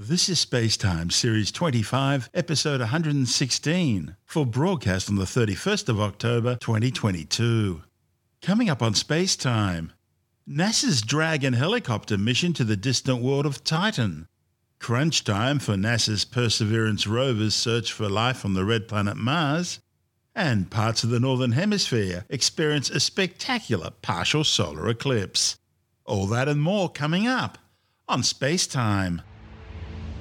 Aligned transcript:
This 0.00 0.28
is 0.28 0.38
Spacetime, 0.38 1.10
Series 1.10 1.50
25, 1.50 2.30
Episode 2.32 2.78
116, 2.78 4.14
for 4.24 4.46
broadcast 4.46 5.10
on 5.10 5.16
the 5.16 5.24
31st 5.24 5.88
of 5.88 6.00
October 6.00 6.54
2022. 6.60 7.82
Coming 8.40 8.70
up 8.70 8.80
on 8.80 8.92
Spacetime, 8.92 9.90
NASA's 10.48 11.02
Dragon 11.02 11.52
helicopter 11.52 12.16
mission 12.16 12.52
to 12.52 12.62
the 12.62 12.76
distant 12.76 13.20
world 13.22 13.44
of 13.44 13.64
Titan. 13.64 14.28
Crunch 14.78 15.24
time 15.24 15.58
for 15.58 15.74
NASA's 15.74 16.24
Perseverance 16.24 17.08
rover's 17.08 17.56
search 17.56 17.92
for 17.92 18.08
life 18.08 18.44
on 18.44 18.54
the 18.54 18.64
red 18.64 18.86
planet 18.86 19.16
Mars. 19.16 19.80
And 20.32 20.70
parts 20.70 21.02
of 21.02 21.10
the 21.10 21.18
Northern 21.18 21.52
Hemisphere 21.52 22.24
experience 22.28 22.88
a 22.88 23.00
spectacular 23.00 23.90
partial 24.00 24.44
solar 24.44 24.88
eclipse. 24.88 25.56
All 26.04 26.28
that 26.28 26.46
and 26.46 26.62
more 26.62 26.88
coming 26.88 27.26
up 27.26 27.58
on 28.06 28.22
Spacetime. 28.22 29.22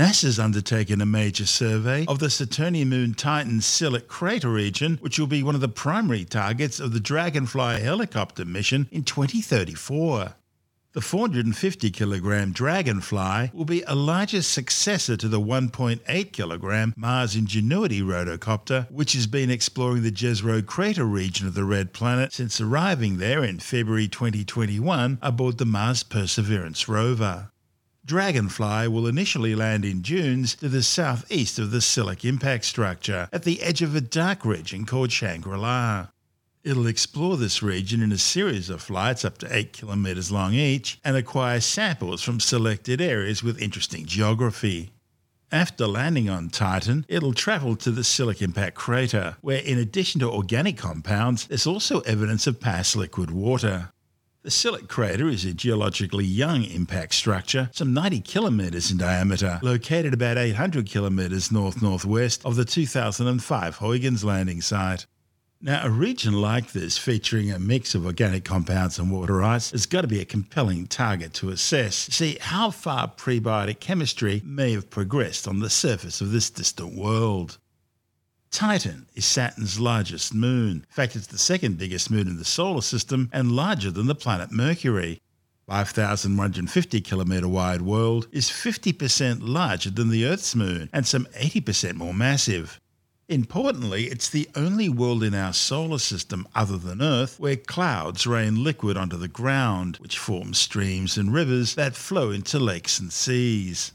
NASA's 0.00 0.38
undertaken 0.38 1.02
a 1.02 1.04
major 1.04 1.44
survey 1.44 2.06
of 2.08 2.20
the 2.20 2.30
Saturnian 2.30 2.88
moon 2.88 3.12
Titan's 3.12 3.66
Selk 3.66 4.06
crater 4.08 4.48
region, 4.48 4.96
which 5.02 5.18
will 5.18 5.26
be 5.26 5.42
one 5.42 5.54
of 5.54 5.60
the 5.60 5.68
primary 5.68 6.24
targets 6.24 6.80
of 6.80 6.94
the 6.94 7.00
Dragonfly 7.00 7.82
helicopter 7.82 8.46
mission 8.46 8.88
in 8.90 9.04
2034. 9.04 10.36
The 10.94 11.02
450 11.02 11.90
kilogram 11.90 12.52
Dragonfly 12.52 13.50
will 13.52 13.66
be 13.66 13.82
a 13.82 13.94
larger 13.94 14.40
successor 14.40 15.18
to 15.18 15.28
the 15.28 15.38
1.8 15.38 16.32
kilogram 16.32 16.94
Mars 16.96 17.36
Ingenuity 17.36 18.00
rotocopter, 18.00 18.90
which 18.90 19.12
has 19.12 19.26
been 19.26 19.50
exploring 19.50 20.02
the 20.02 20.10
Jezero 20.10 20.64
crater 20.64 21.04
region 21.04 21.46
of 21.46 21.52
the 21.52 21.64
Red 21.64 21.92
Planet 21.92 22.32
since 22.32 22.58
arriving 22.58 23.18
there 23.18 23.44
in 23.44 23.58
February 23.58 24.08
2021 24.08 25.18
aboard 25.20 25.58
the 25.58 25.66
Mars 25.66 26.02
Perseverance 26.02 26.88
rover. 26.88 27.49
Dragonfly 28.10 28.88
will 28.88 29.06
initially 29.06 29.54
land 29.54 29.84
in 29.84 30.00
dunes 30.00 30.56
to 30.56 30.68
the 30.68 30.82
southeast 30.82 31.60
of 31.60 31.70
the 31.70 31.78
Selk 31.78 32.24
impact 32.24 32.64
structure 32.64 33.28
at 33.32 33.44
the 33.44 33.62
edge 33.62 33.82
of 33.82 33.94
a 33.94 34.00
dark 34.00 34.44
region 34.44 34.84
called 34.84 35.12
Shangri 35.12 35.56
La. 35.56 36.08
It'll 36.64 36.88
explore 36.88 37.36
this 37.36 37.62
region 37.62 38.02
in 38.02 38.10
a 38.10 38.18
series 38.18 38.68
of 38.68 38.82
flights 38.82 39.24
up 39.24 39.38
to 39.38 39.56
8 39.56 39.72
kilometres 39.72 40.32
long 40.32 40.54
each 40.54 40.98
and 41.04 41.16
acquire 41.16 41.60
samples 41.60 42.20
from 42.20 42.40
selected 42.40 43.00
areas 43.00 43.44
with 43.44 43.62
interesting 43.62 44.06
geography. 44.06 44.90
After 45.52 45.86
landing 45.86 46.28
on 46.28 46.50
Titan, 46.50 47.06
it'll 47.08 47.32
travel 47.32 47.76
to 47.76 47.92
the 47.92 48.02
Selk 48.02 48.42
Impact 48.42 48.74
crater, 48.74 49.36
where 49.40 49.62
in 49.62 49.78
addition 49.78 50.18
to 50.18 50.28
organic 50.28 50.76
compounds, 50.76 51.46
there's 51.46 51.64
also 51.64 52.00
evidence 52.00 52.48
of 52.48 52.58
past 52.58 52.96
liquid 52.96 53.30
water. 53.30 53.92
The 54.42 54.48
Selk 54.48 54.88
crater 54.88 55.28
is 55.28 55.44
a 55.44 55.52
geologically 55.52 56.24
young 56.24 56.64
impact 56.64 57.14
structure, 57.14 57.68
some 57.74 57.92
90 57.92 58.22
kilometres 58.22 58.90
in 58.90 58.96
diameter, 58.96 59.60
located 59.62 60.14
about 60.14 60.38
800 60.38 60.86
kilometres 60.86 61.52
north 61.52 61.82
northwest 61.82 62.46
of 62.46 62.56
the 62.56 62.64
2005 62.64 63.76
Huygens 63.76 64.24
landing 64.24 64.62
site. 64.62 65.04
Now, 65.60 65.84
a 65.84 65.90
region 65.90 66.32
like 66.32 66.72
this, 66.72 66.96
featuring 66.96 67.50
a 67.50 67.58
mix 67.58 67.94
of 67.94 68.06
organic 68.06 68.44
compounds 68.44 68.98
and 68.98 69.10
water 69.10 69.42
ice, 69.42 69.72
has 69.72 69.84
got 69.84 70.00
to 70.00 70.08
be 70.08 70.22
a 70.22 70.24
compelling 70.24 70.86
target 70.86 71.34
to 71.34 71.50
assess. 71.50 71.94
See 71.94 72.38
how 72.40 72.70
far 72.70 73.08
prebiotic 73.08 73.78
chemistry 73.78 74.40
may 74.42 74.72
have 74.72 74.88
progressed 74.88 75.46
on 75.46 75.58
the 75.58 75.68
surface 75.68 76.22
of 76.22 76.32
this 76.32 76.48
distant 76.48 76.94
world. 76.96 77.58
Titan 78.50 79.06
is 79.14 79.24
Saturn's 79.24 79.78
largest 79.78 80.34
moon. 80.34 80.78
In 80.78 80.86
fact, 80.90 81.14
it's 81.14 81.28
the 81.28 81.38
second 81.38 81.78
biggest 81.78 82.10
moon 82.10 82.26
in 82.26 82.36
the 82.36 82.44
solar 82.44 82.82
system 82.82 83.30
and 83.32 83.52
larger 83.52 83.92
than 83.92 84.06
the 84.06 84.14
planet 84.14 84.50
Mercury. 84.50 85.20
5,150 85.68 87.00
kilometre 87.00 87.46
wide 87.46 87.82
world 87.82 88.26
is 88.32 88.50
50% 88.50 89.38
larger 89.42 89.90
than 89.90 90.08
the 90.08 90.26
Earth's 90.26 90.56
moon 90.56 90.90
and 90.92 91.06
some 91.06 91.26
80% 91.26 91.94
more 91.94 92.12
massive. 92.12 92.80
Importantly, 93.28 94.06
it's 94.06 94.28
the 94.28 94.48
only 94.56 94.88
world 94.88 95.22
in 95.22 95.32
our 95.32 95.52
solar 95.52 95.98
system 95.98 96.48
other 96.52 96.76
than 96.76 97.00
Earth 97.00 97.38
where 97.38 97.54
clouds 97.54 98.26
rain 98.26 98.64
liquid 98.64 98.96
onto 98.96 99.16
the 99.16 99.28
ground, 99.28 99.98
which 99.98 100.18
forms 100.18 100.58
streams 100.58 101.16
and 101.16 101.32
rivers 101.32 101.76
that 101.76 101.94
flow 101.94 102.32
into 102.32 102.58
lakes 102.58 102.98
and 102.98 103.12
seas. 103.12 103.92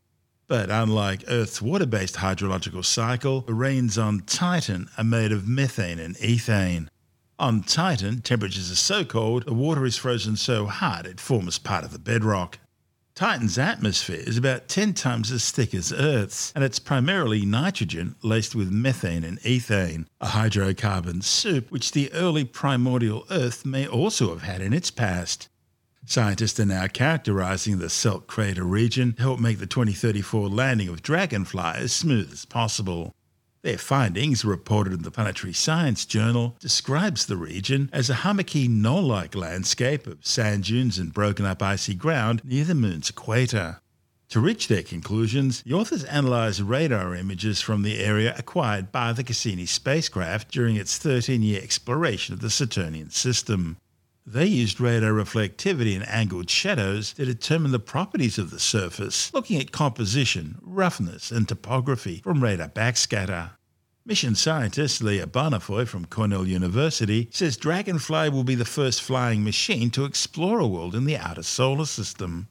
But 0.48 0.70
unlike 0.70 1.24
Earth's 1.28 1.60
water 1.60 1.88
based 1.88 2.18
hydrological 2.18 2.86
cycle, 2.86 3.42
the 3.42 3.56
rains 3.56 3.98
on 3.98 4.22
Titan 4.28 4.90
are 4.96 5.04
made 5.04 5.32
of 5.32 5.48
methane 5.48 5.98
and 5.98 6.16
ethane. 6.18 6.88
On 7.40 7.64
Titan, 7.64 8.22
temperatures 8.22 8.72
are 8.72 8.76
so 8.76 9.04
cold, 9.04 9.46
the 9.46 9.54
water 9.54 9.86
is 9.86 9.98
frozen 9.98 10.36
so 10.36 10.68
hard 10.68 11.08
it 11.08 11.20
forms 11.20 11.58
part 11.58 11.84
of 11.84 11.92
the 11.92 12.00
bedrock. 12.00 12.60
Titan's 13.16 13.58
atmosphere 13.58 14.22
is 14.28 14.38
about 14.38 14.68
10 14.68 14.94
times 14.94 15.32
as 15.32 15.50
thick 15.50 15.74
as 15.74 15.92
Earth's, 15.92 16.52
and 16.54 16.64
it's 16.64 16.80
primarily 16.80 17.46
nitrogen 17.46 18.16
laced 18.22 18.54
with 18.54 18.70
methane 18.72 19.24
and 19.24 19.40
ethane, 19.40 20.06
a 20.22 20.28
hydrocarbon 20.28 21.24
soup 21.24 21.72
which 21.72 21.94
the 21.94 22.12
early 22.14 22.44
primordial 22.44 23.26
Earth 23.32 23.66
may 23.66 23.88
also 23.88 24.30
have 24.30 24.44
had 24.44 24.62
in 24.62 24.74
its 24.74 24.92
past. 24.92 25.50
Scientists 26.08 26.60
are 26.60 26.66
now 26.66 26.86
characterizing 26.86 27.80
the 27.80 27.88
Selk 27.88 28.28
crater 28.28 28.64
region 28.64 29.14
to 29.14 29.22
help 29.24 29.40
make 29.40 29.58
the 29.58 29.66
2034 29.66 30.48
landing 30.50 30.88
of 30.88 31.02
Dragonfly 31.02 31.78
as 31.78 31.94
smooth 31.94 32.32
as 32.32 32.46
possible. 32.46 33.12
Their 33.64 33.80
findings, 33.80 34.46
reported 34.46 34.94
in 34.94 35.02
the 35.02 35.10
Planetary 35.10 35.52
Science 35.52 36.06
Journal, 36.06 36.56
describes 36.60 37.26
the 37.26 37.38
region 37.38 37.90
as 37.92 38.12
a 38.12 38.16
hummocky 38.16 38.68
knoll-like 38.68 39.34
landscape 39.34 40.06
of 40.06 40.24
sand 40.24 40.66
dunes 40.66 41.00
and 41.00 41.12
broken 41.12 41.44
up 41.44 41.64
icy 41.64 41.96
ground 41.96 42.44
near 42.46 42.66
the 42.66 42.76
moon's 42.76 43.10
equator. 43.10 43.82
To 44.30 44.40
reach 44.40 44.68
their 44.68 44.84
conclusions, 44.84 45.64
the 45.64 45.74
authors 45.74 46.04
analysed 46.04 46.60
radar 46.60 47.16
images 47.16 47.62
from 47.62 47.82
the 47.82 47.98
area 47.98 48.36
acquired 48.38 48.92
by 48.92 49.12
the 49.12 49.24
Cassini 49.24 49.66
spacecraft 49.66 50.52
during 50.52 50.76
its 50.76 51.00
13 51.00 51.42
year 51.42 51.62
exploration 51.64 52.36
of 52.36 52.42
the 52.42 52.52
Saturnian 52.52 53.10
system. 53.10 53.78
They 54.28 54.48
used 54.48 54.82
radar 54.82 55.12
reflectivity 55.12 55.94
and 55.94 56.08
angled 56.08 56.50
shadows 56.50 57.14
to 57.14 57.26
determine 57.26 57.72
the 57.72 57.78
properties 57.78 58.40
of 58.40 58.50
the 58.50 58.60
surface, 58.60 59.32
looking 59.36 59.62
at 59.62 59.72
composition, 59.72 60.58
roughness, 60.64 61.30
and 61.30 61.48
topography 61.48 62.22
from 62.24 62.42
radar 62.42 62.70
backscatter. 62.70 63.52
Mission 64.04 64.34
scientist 64.34 65.04
Leah 65.04 65.28
Bonnefoy 65.28 65.88
from 65.88 66.06
Cornell 66.06 66.48
University 66.48 67.30
says 67.32 67.56
Dragonfly 67.56 68.30
will 68.30 68.44
be 68.44 68.56
the 68.56 68.66
first 68.66 69.04
flying 69.04 69.44
machine 69.44 69.92
to 69.92 70.06
explore 70.06 70.58
a 70.60 70.68
world 70.68 70.96
in 70.96 71.06
the 71.06 71.18
outer 71.18 71.44
solar 71.44 71.86
system. 71.86 72.48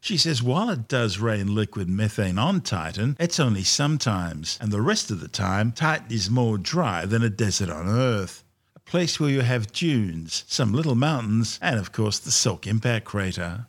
She 0.00 0.16
says 0.16 0.42
while 0.42 0.70
it 0.70 0.88
does 0.88 1.18
rain 1.18 1.54
liquid 1.54 1.90
methane 1.90 2.38
on 2.38 2.62
Titan, 2.62 3.18
it's 3.20 3.38
only 3.38 3.64
sometimes, 3.64 4.56
and 4.62 4.72
the 4.72 4.80
rest 4.80 5.10
of 5.10 5.20
the 5.20 5.28
time, 5.28 5.72
Titan 5.72 6.10
is 6.10 6.30
more 6.30 6.56
dry 6.56 7.04
than 7.04 7.22
a 7.22 7.28
desert 7.28 7.68
on 7.68 7.86
Earth 7.86 8.44
place 8.88 9.20
where 9.20 9.28
you 9.28 9.42
have 9.42 9.70
dunes, 9.72 10.44
some 10.48 10.72
little 10.72 10.94
mountains, 10.94 11.58
and 11.60 11.78
of 11.78 11.92
course 11.92 12.18
the 12.18 12.30
Selk 12.30 12.66
impact 12.66 13.04
crater. 13.04 13.66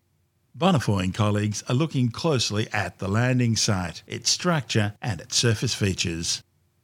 Bonnefoy 0.57 1.03
and 1.03 1.13
colleagues 1.13 1.61
are 1.67 1.75
looking 1.75 2.09
closely 2.09 2.67
at 2.71 2.99
the 2.99 3.07
landing 3.07 3.55
site, 3.55 4.01
its 4.07 4.29
structure, 4.29 4.93
and 5.01 5.19
its 5.19 5.35
surface 5.35 5.75
features. 5.75 6.41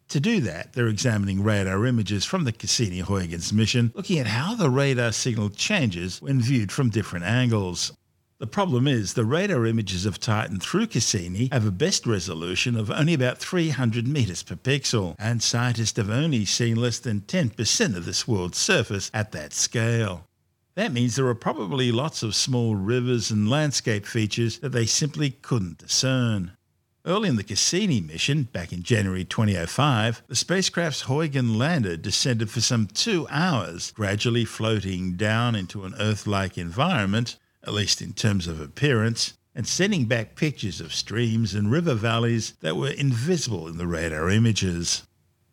To 0.10 0.20
do 0.20 0.42
that, 0.42 0.74
they're 0.74 0.88
examining 0.88 1.44
radar 1.44 1.86
images 1.86 2.26
from 2.26 2.44
the 2.44 2.52
Cassini 2.52 3.00
Huygens 3.00 3.52
mission, 3.54 3.92
looking 3.96 4.20
at 4.20 4.28
how 4.28 4.54
the 4.54 4.70
radar 4.70 5.14
signal 5.14 5.50
changes 5.50 6.22
when 6.22 6.42
viewed 6.42 6.72
from 6.72 6.90
different 6.90 7.26
angles. 7.26 7.94
The 8.38 8.48
problem 8.48 8.86
is 8.86 9.14
the 9.14 9.24
radar 9.24 9.66
images 9.66 10.06
of 10.06 10.20
Titan 10.20 10.60
through 10.60 10.88
Cassini 10.88 11.48
have 11.54 11.66
a 11.66 11.72
best 11.72 12.06
resolution 12.06 12.76
of 12.76 12.92
only 12.92 13.14
about 13.14 13.38
300 13.38 14.06
metres 14.06 14.44
per 14.44 14.56
pixel, 14.56 15.16
and 15.18 15.42
scientists 15.42 15.96
have 15.96 16.10
only 16.10 16.44
seen 16.44 16.76
less 16.76 17.00
than 17.00 17.22
10% 17.22 17.96
of 17.96 18.04
this 18.04 18.28
world's 18.28 18.58
surface 18.58 19.10
at 19.14 19.32
that 19.32 19.54
scale. 19.54 20.28
That 20.76 20.92
means 20.92 21.16
there 21.16 21.28
are 21.28 21.34
probably 21.34 21.94
lots 21.94 22.24
of 22.24 22.36
small 22.36 22.76
rivers 22.76 23.32
and 23.32 23.50
landscape 23.50 24.06
features 24.06 24.60
that 24.60 24.74
they 24.74 24.86
simply 24.86 25.30
couldn't 25.30 25.78
discern. 25.78 26.58
Early 27.06 27.30
in 27.30 27.38
the 27.38 27.44
Cassini 27.44 28.02
mission, 28.02 28.50
back 28.52 28.74
in 28.74 28.84
January 28.84 29.24
2005, 29.24 30.24
the 30.28 30.36
spacecraft's 30.36 31.04
Huygens 31.04 31.56
lander 31.56 31.96
descended 31.96 32.50
for 32.50 32.60
some 32.60 32.88
two 32.88 33.28
hours, 33.30 33.92
gradually 33.92 34.44
floating 34.44 35.14
down 35.14 35.56
into 35.56 35.86
an 35.86 35.96
Earth 35.98 36.28
like 36.28 36.58
environment 36.58 37.38
at 37.66 37.74
least 37.74 38.02
in 38.02 38.14
terms 38.14 38.48
of 38.48 38.62
appearance, 38.62 39.34
and 39.56 39.68
sending 39.68 40.06
back 40.06 40.36
pictures 40.36 40.82
of 40.82 40.94
streams 40.94 41.54
and 41.54 41.72
river 41.72 41.94
valleys 41.94 42.54
that 42.62 42.76
were 42.76 42.90
invisible 42.90 43.68
in 43.68 43.78
the 43.78 43.88
radar 43.88 44.30
images. 44.30 45.04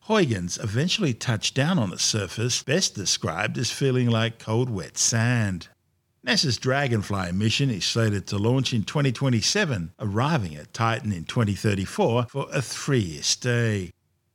Huygens 0.06 0.59
eventually 0.59 1.14
touched 1.14 1.55
down 1.55 1.79
on 1.79 1.93
a 1.93 1.99
surface 1.99 2.62
best 2.64 2.94
described 2.97 3.56
as 3.56 3.70
feeling 3.70 4.11
like 4.11 4.41
cold, 4.41 4.69
wet 4.69 4.99
sand. 4.99 5.69
NASA's 6.26 6.56
Dragonfly 6.56 7.32
mission 7.32 7.70
is 7.70 7.85
slated 7.85 8.26
to 8.29 8.38
launch 8.38 8.73
in 8.73 8.85
2027, 8.85 9.93
arriving 9.99 10.56
at 10.56 10.73
Titan 10.73 11.12
in 11.12 11.25
2034 11.25 12.26
for 12.29 12.47
a 12.53 12.62
three 12.62 13.00
year 13.00 13.23
stay. 13.23 13.91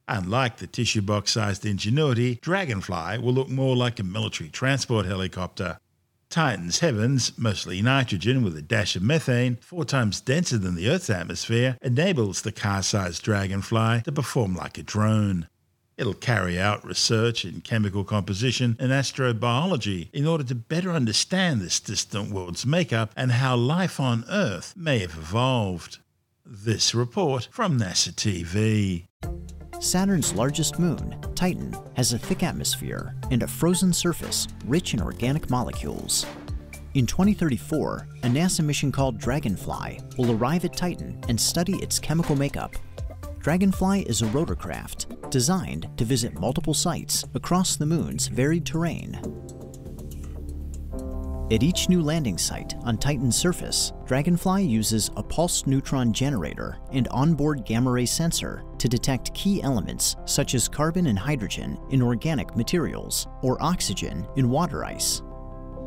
Unlike 0.09 0.57
the 0.57 0.67
tissue 0.67 1.01
box 1.01 1.33
sized 1.33 1.65
Ingenuity, 1.65 2.39
Dragonfly 2.41 3.19
will 3.19 3.33
look 3.33 3.49
more 3.49 3.75
like 3.75 3.99
a 3.99 4.03
military 4.03 4.49
transport 4.49 5.05
helicopter. 5.05 5.79
Titan's 6.29 6.79
heavens, 6.79 7.31
mostly 7.37 7.81
nitrogen 7.81 8.43
with 8.43 8.57
a 8.57 8.61
dash 8.61 8.95
of 8.95 9.01
methane, 9.01 9.57
four 9.61 9.85
times 9.85 10.19
denser 10.21 10.57
than 10.57 10.75
the 10.75 10.89
Earth's 10.89 11.09
atmosphere, 11.09 11.77
enables 11.81 12.41
the 12.41 12.51
car 12.51 12.83
sized 12.83 13.23
Dragonfly 13.23 14.01
to 14.03 14.11
perform 14.11 14.55
like 14.55 14.77
a 14.77 14.83
drone. 14.83 15.47
It'll 15.97 16.13
carry 16.13 16.59
out 16.59 16.85
research 16.85 17.43
in 17.43 17.61
chemical 17.61 18.03
composition 18.03 18.75
and 18.79 18.91
astrobiology 18.91 20.09
in 20.13 20.27
order 20.27 20.43
to 20.43 20.55
better 20.55 20.91
understand 20.91 21.59
this 21.59 21.79
distant 21.79 22.31
world's 22.31 22.65
makeup 22.65 23.11
and 23.15 23.31
how 23.31 23.55
life 23.55 23.99
on 23.99 24.23
Earth 24.29 24.75
may 24.77 24.99
have 24.99 25.17
evolved. 25.17 25.97
This 26.45 26.93
report 26.93 27.47
from 27.51 27.79
NASA 27.79 28.13
TV. 28.13 29.05
Saturn's 29.79 30.33
largest 30.33 30.79
moon, 30.79 31.15
Titan, 31.35 31.75
has 31.95 32.13
a 32.13 32.19
thick 32.19 32.43
atmosphere 32.43 33.15
and 33.31 33.43
a 33.43 33.47
frozen 33.47 33.93
surface 33.93 34.47
rich 34.65 34.93
in 34.93 35.01
organic 35.01 35.49
molecules. 35.49 36.25
In 36.93 37.05
2034, 37.05 38.07
a 38.23 38.27
NASA 38.27 38.63
mission 38.65 38.91
called 38.91 39.19
Dragonfly 39.19 39.99
will 40.17 40.31
arrive 40.31 40.65
at 40.65 40.75
Titan 40.75 41.21
and 41.27 41.39
study 41.39 41.75
its 41.77 41.99
chemical 41.99 42.35
makeup 42.35 42.75
Dragonfly 43.47 44.01
is 44.09 44.21
a 44.21 44.25
rotorcraft 44.25 45.29
designed 45.29 45.87
to 45.95 46.03
visit 46.03 46.37
multiple 46.37 46.73
sites 46.73 47.23
across 47.33 47.77
the 47.77 47.85
moon's 47.85 48.27
varied 48.27 48.65
terrain. 48.65 49.17
At 51.49 51.63
each 51.63 51.87
new 51.87 52.01
landing 52.01 52.37
site 52.37 52.75
on 52.83 52.97
Titan's 52.97 53.37
surface, 53.37 53.93
Dragonfly 54.05 54.65
uses 54.65 55.09
a 55.15 55.23
pulsed 55.23 55.65
neutron 55.65 56.11
generator 56.11 56.77
and 56.91 57.07
onboard 57.07 57.63
gamma 57.63 57.89
ray 57.89 58.05
sensor 58.05 58.65
to 58.79 58.89
detect 58.89 59.33
key 59.33 59.63
elements 59.63 60.17
such 60.25 60.55
as 60.55 60.67
carbon 60.67 61.07
and 61.07 61.17
hydrogen 61.17 61.79
in 61.89 62.01
organic 62.01 62.57
materials 62.57 63.27
or 63.43 63.63
oxygen 63.63 64.27
in 64.35 64.49
water 64.49 64.83
ice. 64.83 65.21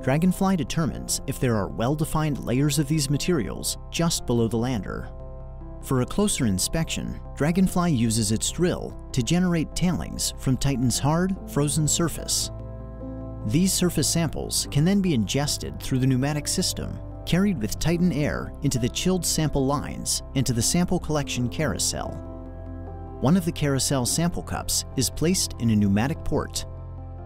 Dragonfly 0.02 0.56
determines 0.56 1.20
if 1.26 1.38
there 1.38 1.56
are 1.56 1.68
well 1.68 1.94
defined 1.94 2.42
layers 2.46 2.78
of 2.78 2.88
these 2.88 3.10
materials 3.10 3.76
just 3.90 4.24
below 4.24 4.48
the 4.48 4.56
lander. 4.56 5.10
For 5.82 6.00
a 6.00 6.06
closer 6.06 6.46
inspection, 6.46 7.20
Dragonfly 7.36 7.92
uses 7.92 8.32
its 8.32 8.50
drill 8.50 8.96
to 9.12 9.22
generate 9.22 9.76
tailings 9.76 10.32
from 10.38 10.56
Titan's 10.56 10.98
hard, 10.98 11.36
frozen 11.46 11.86
surface. 11.86 12.50
These 13.46 13.72
surface 13.72 14.08
samples 14.08 14.68
can 14.70 14.84
then 14.84 15.00
be 15.00 15.14
ingested 15.14 15.80
through 15.80 16.00
the 16.00 16.06
pneumatic 16.06 16.46
system, 16.46 16.98
carried 17.24 17.60
with 17.60 17.78
Titan 17.78 18.12
air 18.12 18.52
into 18.62 18.78
the 18.78 18.88
chilled 18.88 19.24
sample 19.24 19.64
lines 19.64 20.22
and 20.34 20.44
to 20.46 20.52
the 20.52 20.62
sample 20.62 20.98
collection 20.98 21.48
carousel. 21.48 22.10
One 23.20 23.36
of 23.36 23.44
the 23.44 23.52
carousel 23.52 24.06
sample 24.06 24.42
cups 24.42 24.84
is 24.96 25.10
placed 25.10 25.54
in 25.58 25.70
a 25.70 25.76
pneumatic 25.76 26.22
port. 26.24 26.66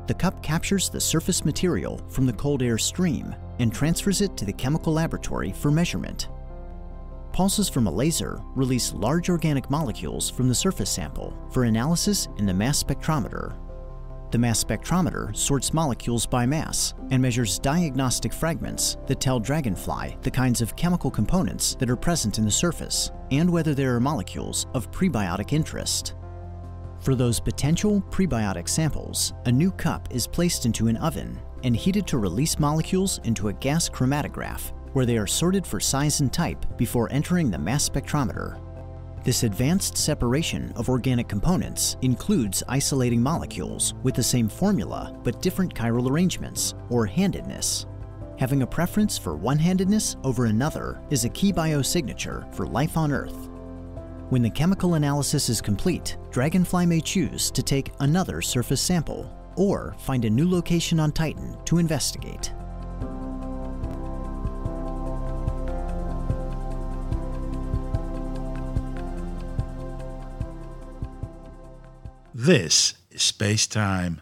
The 0.06 0.14
cup 0.14 0.43
captures 0.43 0.88
the 0.88 1.00
surface 1.00 1.44
material 1.44 1.99
from 2.08 2.26
the 2.26 2.32
cold 2.32 2.62
air 2.62 2.78
stream 2.78 3.34
and 3.58 3.72
transfers 3.72 4.20
it 4.20 4.37
to 4.37 4.44
the 4.44 4.52
chemical 4.52 4.93
laboratory 4.93 5.52
for 5.52 5.70
measurement. 5.70 6.28
Pulses 7.32 7.69
from 7.69 7.87
a 7.88 7.90
laser 7.90 8.40
release 8.55 8.93
large 8.93 9.28
organic 9.31 9.69
molecules 9.69 10.31
from 10.31 10.49
the 10.49 10.55
surface 10.55 10.90
sample 10.90 11.37
for 11.50 11.64
analysis 11.64 12.28
in 12.38 12.46
the 12.46 12.55
mass 12.55 12.82
spectrometer. 12.82 13.56
The 14.34 14.38
mass 14.38 14.64
spectrometer 14.64 15.36
sorts 15.36 15.72
molecules 15.72 16.26
by 16.26 16.44
mass 16.44 16.92
and 17.12 17.22
measures 17.22 17.60
diagnostic 17.60 18.32
fragments 18.32 18.96
that 19.06 19.20
tell 19.20 19.38
Dragonfly 19.38 20.16
the 20.22 20.31
kinds 20.32 20.60
of 20.60 20.75
chemical 20.75 21.08
components 21.08 21.76
that 21.76 21.88
are 21.88 21.94
present 21.94 22.38
in 22.38 22.44
the 22.44 22.50
surface 22.50 23.12
and 23.31 23.48
whether 23.48 23.75
there 23.75 23.94
are 23.94 24.00
molecules 24.00 24.66
of 24.75 24.90
prebiotic 24.90 25.52
interest. 25.52 26.16
For 26.98 27.14
those 27.14 27.38
potential 27.38 28.02
prebiotic 28.10 28.69
samples, 28.69 29.34
a 29.44 29.52
new 29.52 29.70
cup 29.70 30.08
is 30.10 30.26
placed 30.26 30.66
into 30.66 30.88
an 30.88 30.96
oven 30.96 31.40
and 31.62 31.76
heated 31.76 32.04
to 32.08 32.19
release 32.19 32.58
molecules 32.58 33.20
into 33.22 33.50
a 33.50 33.52
gas 33.52 33.88
chromatograph 33.88 34.72
where 34.94 35.06
they 35.06 35.16
are 35.16 35.28
sorted 35.28 35.64
for 35.64 35.78
size 35.78 36.19
and 36.19 36.32
type 36.32 36.76
before 36.76 37.06
entering 37.12 37.52
the 37.52 37.58
mass 37.58 37.88
spectrometer. 37.88 38.60
This 39.25 39.43
advanced 39.43 39.97
separation 39.97 40.71
of 40.76 40.91
organic 40.91 41.29
components 41.29 41.97
includes 42.03 42.62
isolating 42.69 43.23
molecules 43.23 43.94
with 44.03 44.15
the 44.15 44.23
same 44.23 44.50
formula 44.50 45.19
but 45.25 45.41
different 45.41 45.75
chiral 45.75 46.11
arrangements, 46.11 46.75
or 46.91 47.06
handedness. 47.06 47.87
Having 48.38 48.61
a 48.61 48.67
preference 48.67 49.17
for 49.17 49.35
one-handedness 49.35 50.17
over 50.25 50.44
another 50.44 51.00
is 51.09 51.25
a 51.25 51.31
key 51.31 51.55
biosignature 51.55 52.55
for 52.55 52.67
life 52.67 52.99
on 52.99 53.12
Earth. 53.12 53.49
When 54.29 54.43
the 54.43 54.50
chemical 54.50 54.93
analysis 54.93 55.49
is 55.49 55.62
complete, 55.62 56.19
Dragonfly 56.31 56.85
may 56.85 57.00
choose 57.00 57.50
to 57.53 57.62
take 57.62 57.93
another 58.00 58.43
surface 58.43 58.82
sample 58.82 59.32
or 59.56 59.94
find 60.00 60.27
a 60.27 60.31
new 60.31 60.50
location 60.50 61.00
on 61.00 61.12
Titan 61.12 61.56
to 61.65 61.79
investigate. 61.79 62.53
This 72.44 72.93
is 73.11 73.23
Space 73.23 73.67
Time. 73.67 74.20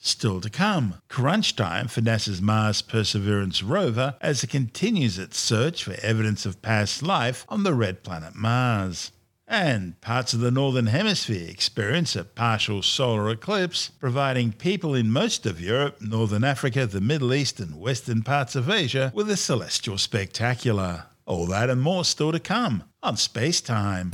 Still 0.00 0.40
to 0.40 0.50
come, 0.50 0.94
crunch 1.06 1.54
time 1.54 1.86
for 1.86 2.00
NASA's 2.00 2.42
Mars 2.42 2.82
Perseverance 2.82 3.62
rover 3.62 4.16
as 4.20 4.42
it 4.42 4.50
continues 4.50 5.20
its 5.20 5.38
search 5.38 5.84
for 5.84 5.94
evidence 6.02 6.44
of 6.44 6.62
past 6.62 7.00
life 7.00 7.46
on 7.48 7.62
the 7.62 7.72
red 7.72 8.02
planet 8.02 8.34
Mars. 8.34 9.12
And 9.46 10.00
parts 10.00 10.34
of 10.34 10.40
the 10.40 10.50
Northern 10.50 10.88
Hemisphere 10.88 11.48
experience 11.48 12.16
a 12.16 12.24
partial 12.24 12.82
solar 12.82 13.30
eclipse, 13.30 13.90
providing 14.00 14.50
people 14.50 14.92
in 14.92 15.12
most 15.12 15.46
of 15.46 15.60
Europe, 15.60 16.00
Northern 16.00 16.42
Africa, 16.42 16.88
the 16.88 17.00
Middle 17.00 17.32
East, 17.32 17.60
and 17.60 17.78
western 17.78 18.22
parts 18.22 18.56
of 18.56 18.68
Asia 18.68 19.12
with 19.14 19.30
a 19.30 19.36
celestial 19.36 19.96
spectacular. 19.96 21.04
All 21.24 21.46
that 21.46 21.70
and 21.70 21.80
more 21.80 22.04
still 22.04 22.32
to 22.32 22.40
come 22.40 22.82
on 23.00 23.16
Space 23.16 23.60
Time. 23.60 24.10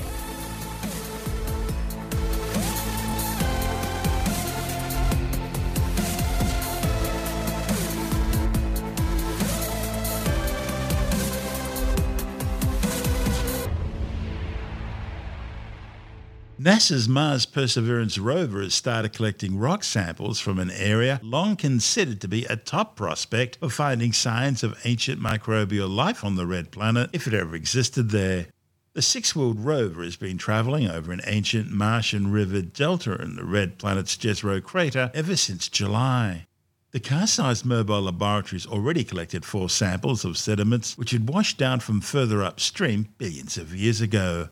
NASA's 16.77 17.09
Mars 17.09 17.47
Perseverance 17.47 18.19
rover 18.19 18.61
has 18.61 18.75
started 18.75 19.15
collecting 19.15 19.59
rock 19.59 19.83
samples 19.83 20.39
from 20.39 20.59
an 20.59 20.71
area 20.71 21.19
long 21.23 21.56
considered 21.56 22.21
to 22.21 22.29
be 22.29 22.45
a 22.45 22.56
top 22.56 22.97
prospect 22.97 23.56
of 23.63 23.73
finding 23.73 24.13
signs 24.13 24.63
of 24.63 24.79
ancient 24.85 25.19
microbial 25.19 25.89
life 25.89 26.23
on 26.23 26.37
the 26.37 26.47
red 26.47 26.71
planet 26.71 27.09
if 27.15 27.27
it 27.27 27.33
ever 27.33 27.56
existed 27.56 28.11
there. 28.11 28.49
The 28.93 29.01
six 29.01 29.35
wheeled 29.35 29.65
rover 29.65 30.05
has 30.05 30.17
been 30.17 30.37
travelling 30.37 30.87
over 30.87 31.13
an 31.13 31.23
ancient 31.27 31.71
Martian 31.71 32.31
river 32.31 32.61
delta 32.61 33.15
in 33.23 33.37
the 33.37 33.45
red 33.47 33.79
planet's 33.79 34.15
Jezero 34.15 34.63
crater 34.63 35.11
ever 35.15 35.35
since 35.35 35.71
July. 35.71 36.47
The 36.91 37.01
car 37.01 37.27
sized 37.27 37.65
mobile 37.65 38.03
laboratories 38.03 38.67
already 38.67 39.03
collected 39.03 39.47
four 39.47 39.71
samples 39.71 40.27
of 40.27 40.37
sediments 40.37 40.99
which 40.99 41.13
had 41.13 41.31
washed 41.31 41.56
down 41.56 41.81
from 41.81 42.03
further 42.03 42.43
upstream 42.43 43.09
billions 43.17 43.56
of 43.56 43.75
years 43.75 44.03
ago. 44.03 44.51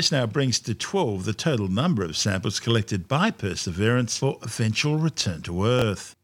This 0.00 0.10
now 0.10 0.24
brings 0.24 0.58
to 0.60 0.74
12 0.74 1.26
the 1.26 1.34
total 1.34 1.68
number 1.68 2.02
of 2.02 2.16
samples 2.16 2.58
collected 2.58 3.06
by 3.06 3.30
Perseverance 3.30 4.16
for 4.16 4.38
eventual 4.40 4.96
return 4.96 5.42
to 5.42 5.66
Earth. 5.66 6.16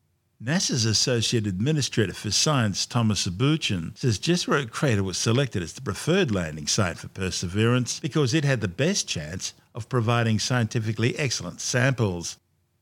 NASA's 0.43 0.87
Associate 0.87 1.47
Administrator 1.47 2.15
for 2.15 2.31
Science, 2.31 2.87
Thomas 2.87 3.27
Zurbuchen, 3.27 3.95
says 3.95 4.19
Jezero 4.19 4.65
Crater 4.71 5.03
was 5.03 5.19
selected 5.19 5.63
as 5.63 5.75
the 5.75 5.83
preferred 5.83 6.31
landing 6.31 6.67
site 6.67 6.97
for 6.97 7.09
Perseverance 7.09 8.01
because 8.01 8.33
it 8.33 8.47
had 8.47 8.63
the 8.63 8.67
best 8.67 9.09
chance 9.09 9.53
of 9.75 9.91
providing 9.91 10.39
scientifically 10.39 11.15
excellent 11.19 11.61
samples. 11.61 12.39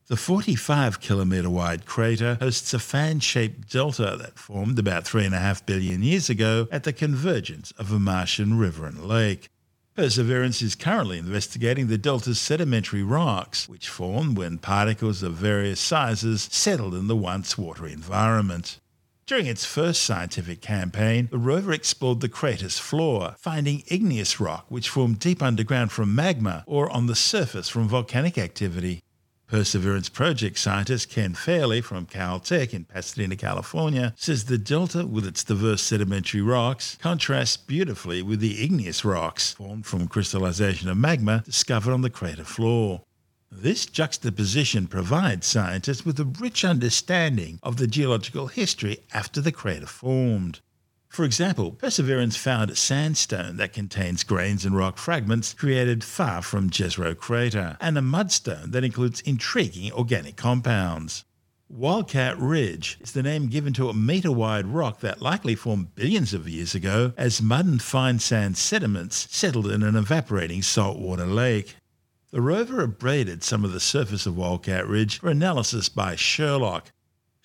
The 0.07 0.15
45 0.15 1.01
kilometre 1.01 1.49
wide 1.49 1.85
crater 1.85 2.37
hosts 2.39 2.73
a 2.73 2.79
fan 2.79 3.19
shaped 3.19 3.69
delta 3.69 4.15
that 4.21 4.39
formed 4.39 4.79
about 4.79 5.03
3.5 5.03 5.65
billion 5.65 6.03
years 6.03 6.29
ago 6.29 6.69
at 6.71 6.85
the 6.85 6.93
convergence 6.93 7.71
of 7.71 7.91
a 7.91 7.99
Martian 7.99 8.57
river 8.57 8.85
and 8.85 9.03
lake. 9.03 9.49
Perseverance 9.95 10.61
is 10.61 10.75
currently 10.75 11.17
investigating 11.19 11.87
the 11.87 11.97
delta's 11.97 12.37
sedimentary 12.37 13.01
rocks, 13.01 13.69
which 13.69 13.87
formed 13.87 14.37
when 14.37 14.57
particles 14.57 15.23
of 15.23 15.35
various 15.35 15.79
sizes 15.79 16.49
settled 16.51 16.93
in 16.93 17.07
the 17.07 17.15
once 17.15 17.57
watery 17.57 17.93
environment. 17.93 18.81
During 19.25 19.45
its 19.45 19.63
first 19.63 20.01
scientific 20.01 20.61
campaign, 20.61 21.29
the 21.31 21.37
rover 21.37 21.71
explored 21.71 22.19
the 22.19 22.27
crater's 22.27 22.77
floor, 22.77 23.35
finding 23.39 23.83
igneous 23.87 24.37
rock 24.37 24.65
which 24.67 24.89
formed 24.89 25.19
deep 25.19 25.41
underground 25.41 25.93
from 25.93 26.13
magma 26.13 26.65
or 26.67 26.89
on 26.89 27.07
the 27.07 27.15
surface 27.15 27.69
from 27.69 27.87
volcanic 27.87 28.37
activity. 28.37 29.01
Perseverance 29.47 30.09
project 30.09 30.57
scientist 30.57 31.09
Ken 31.09 31.35
Farley 31.35 31.79
from 31.79 32.07
Caltech 32.07 32.73
in 32.73 32.85
Pasadena, 32.85 33.35
California, 33.35 34.15
says 34.17 34.45
the 34.45 34.57
delta, 34.57 35.05
with 35.05 35.23
its 35.23 35.43
diverse 35.43 35.83
sedimentary 35.83 36.41
rocks, 36.41 36.97
contrasts 36.99 37.55
beautifully 37.55 38.23
with 38.23 38.39
the 38.39 38.63
igneous 38.63 39.05
rocks 39.05 39.53
formed 39.53 39.85
from 39.85 40.07
crystallization 40.07 40.89
of 40.89 40.97
magma 40.97 41.43
discovered 41.45 41.93
on 41.93 42.01
the 42.01 42.09
crater 42.09 42.43
floor. 42.43 43.03
This 43.51 43.85
juxtaposition 43.85 44.87
provides 44.87 45.45
scientists 45.45 46.03
with 46.03 46.19
a 46.19 46.25
rich 46.25 46.65
understanding 46.65 47.59
of 47.61 47.77
the 47.77 47.85
geological 47.85 48.47
history 48.47 48.97
after 49.13 49.41
the 49.41 49.51
crater 49.51 49.85
formed. 49.85 50.59
For 51.15 51.23
example, 51.23 51.71
Perseverance 51.71 52.35
found 52.35 52.77
sandstone 52.77 53.55
that 53.55 53.71
contains 53.71 54.25
grains 54.25 54.65
and 54.65 54.75
rock 54.75 54.97
fragments 54.97 55.53
created 55.53 56.03
far 56.03 56.41
from 56.41 56.69
Jezero 56.69 57.15
crater, 57.15 57.77
and 57.79 57.97
a 57.97 58.01
mudstone 58.01 58.73
that 58.73 58.83
includes 58.83 59.21
intriguing 59.21 59.93
organic 59.93 60.35
compounds. 60.35 61.23
Wildcat 61.69 62.37
Ridge 62.37 62.97
is 62.99 63.13
the 63.13 63.23
name 63.23 63.47
given 63.47 63.71
to 63.75 63.87
a 63.87 63.93
metre 63.93 64.29
wide 64.29 64.67
rock 64.67 64.99
that 64.99 65.21
likely 65.21 65.55
formed 65.55 65.95
billions 65.95 66.33
of 66.33 66.49
years 66.49 66.75
ago 66.75 67.13
as 67.15 67.41
mud 67.41 67.65
and 67.65 67.81
fine 67.81 68.19
sand 68.19 68.57
sediments 68.57 69.29
settled 69.31 69.71
in 69.71 69.83
an 69.83 69.95
evaporating 69.95 70.61
saltwater 70.61 71.25
lake. 71.25 71.77
The 72.31 72.41
rover 72.41 72.81
abraded 72.81 73.41
some 73.41 73.63
of 73.63 73.71
the 73.71 73.79
surface 73.79 74.25
of 74.25 74.35
Wildcat 74.35 74.85
Ridge 74.85 75.19
for 75.19 75.29
analysis 75.29 75.87
by 75.87 76.17
SHERLOC, 76.17 76.91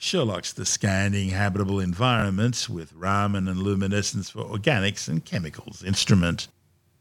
SHERLOC's 0.03 0.55
the 0.55 0.65
scanning 0.65 1.29
habitable 1.29 1.79
environments 1.79 2.71
with 2.71 2.91
Raman 2.95 3.47
and 3.47 3.63
luminescence 3.63 4.31
for 4.31 4.43
organics 4.43 5.09
and 5.09 5.23
chemicals 5.23 5.85
instrument. 5.85 6.49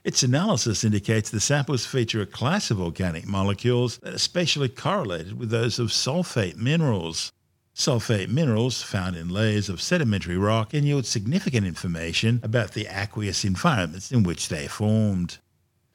Its 0.04 0.22
analysis 0.22 0.84
indicates 0.84 1.30
the 1.30 1.40
samples 1.40 1.86
feature 1.86 2.22
a 2.22 2.26
class 2.26 2.70
of 2.70 2.82
organic 2.82 3.26
molecules 3.26 4.00
that 4.00 4.16
are 4.16 4.20
spatially 4.20 4.68
correlated 4.68 5.40
with 5.40 5.50
those 5.50 5.80
of 5.80 5.94
sulfate 5.94 6.58
minerals. 6.58 7.32
Sulfate 7.74 8.28
minerals, 8.28 8.82
found 8.82 9.16
in 9.16 9.30
layers 9.30 9.70
of 9.70 9.82
sedimentary 9.82 10.38
rock, 10.38 10.72
can 10.72 10.84
yield 10.84 11.06
significant 11.06 11.66
information 11.66 12.42
about 12.44 12.74
the 12.74 12.88
aqueous 12.88 13.46
environments 13.46 14.12
in 14.12 14.24
which 14.24 14.50
they 14.50 14.68
formed. 14.68 15.38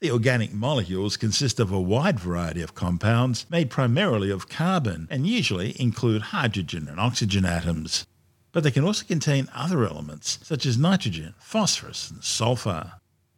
The 0.05 0.11
organic 0.11 0.53
molecules 0.53 1.17
consist 1.17 1.59
of 1.59 1.73
a 1.73 1.81
wide 1.81 2.21
variety 2.21 2.61
of 2.61 2.75
compounds 2.75 3.47
made 3.49 3.71
primarily 3.71 4.31
of 4.31 4.51
carbon 4.51 5.09
and 5.11 5.27
usually 5.27 5.75
include 5.81 6.21
hydrogen 6.21 6.89
and 6.89 7.01
oxygen 7.01 7.47
atoms. 7.47 8.05
But 8.53 8.65
they 8.65 8.71
can 8.71 8.85
also 8.85 9.07
contain 9.07 9.49
other 9.55 9.83
elements 9.87 10.41
such 10.43 10.67
as 10.67 10.77
nitrogen, 10.77 11.33
phosphorus, 11.39 12.11
and 12.11 12.23
sulfur. 12.23 12.93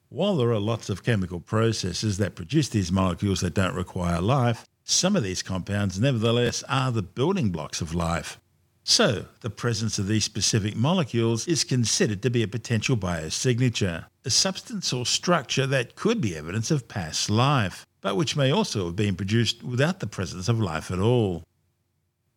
While 0.09 0.39
there 0.39 0.51
are 0.51 0.59
lots 0.59 0.91
of 0.91 1.05
chemical 1.05 1.39
processes 1.39 2.19
that 2.19 2.35
produce 2.35 2.69
these 2.69 2.91
molecules 2.91 3.43
that 3.43 3.55
don't 3.55 3.77
require 3.77 4.21
life, 4.21 4.67
some 4.83 5.15
of 5.15 5.23
these 5.23 5.45
compounds 5.45 6.01
nevertheless 6.01 6.65
are 6.69 6.91
the 6.91 7.01
building 7.01 7.51
blocks 7.51 7.81
of 7.81 7.95
life. 7.95 8.41
So, 8.89 9.27
the 9.41 9.51
presence 9.51 9.99
of 9.99 10.07
these 10.07 10.23
specific 10.23 10.77
molecules 10.77 11.49
is 11.49 11.65
considered 11.65 12.23
to 12.23 12.31
be 12.31 12.45
a 12.45 12.49
potential 12.49 12.97
biosignature, 12.97 14.07
a 14.25 14.31
substance 14.31 14.93
or 14.93 15.05
structure 15.05 15.67
that 15.67 15.97
could 15.97 16.21
be 16.21 16.37
evidence 16.37 16.71
of 16.71 16.87
past 16.87 17.29
life, 17.29 17.85
but 18.01 18.15
which 18.15 18.37
may 18.37 18.53
also 18.53 18.87
have 18.87 18.95
been 18.95 19.17
produced 19.17 19.65
without 19.65 19.99
the 19.99 20.07
presence 20.07 20.49
of 20.49 20.61
life 20.61 20.93
at 20.93 21.01
all. 21.01 21.43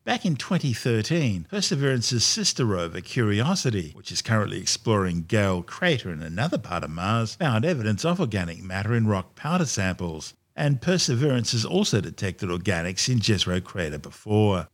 Back 0.05 0.25
in 0.25 0.35
2013, 0.35 1.45
Perseverance's 1.51 2.23
sister 2.23 2.65
rover 2.65 2.99
Curiosity, 2.99 3.91
which 3.93 4.11
is 4.11 4.23
currently 4.23 4.59
exploring 4.59 5.25
Gale 5.25 5.61
Crater 5.61 6.11
in 6.11 6.23
another 6.23 6.57
part 6.57 6.83
of 6.83 6.89
Mars, 6.89 7.35
found 7.35 7.63
evidence 7.63 8.03
of 8.03 8.19
organic 8.19 8.63
matter 8.63 8.95
in 8.95 9.05
rock 9.05 9.35
powder 9.35 9.65
samples, 9.67 10.33
and 10.55 10.81
Perseverance 10.81 11.51
has 11.51 11.63
also 11.63 12.01
detected 12.01 12.49
organics 12.49 13.07
in 13.07 13.19
Jezero 13.19 13.63
Crater 13.63 13.99
before. 13.99 14.67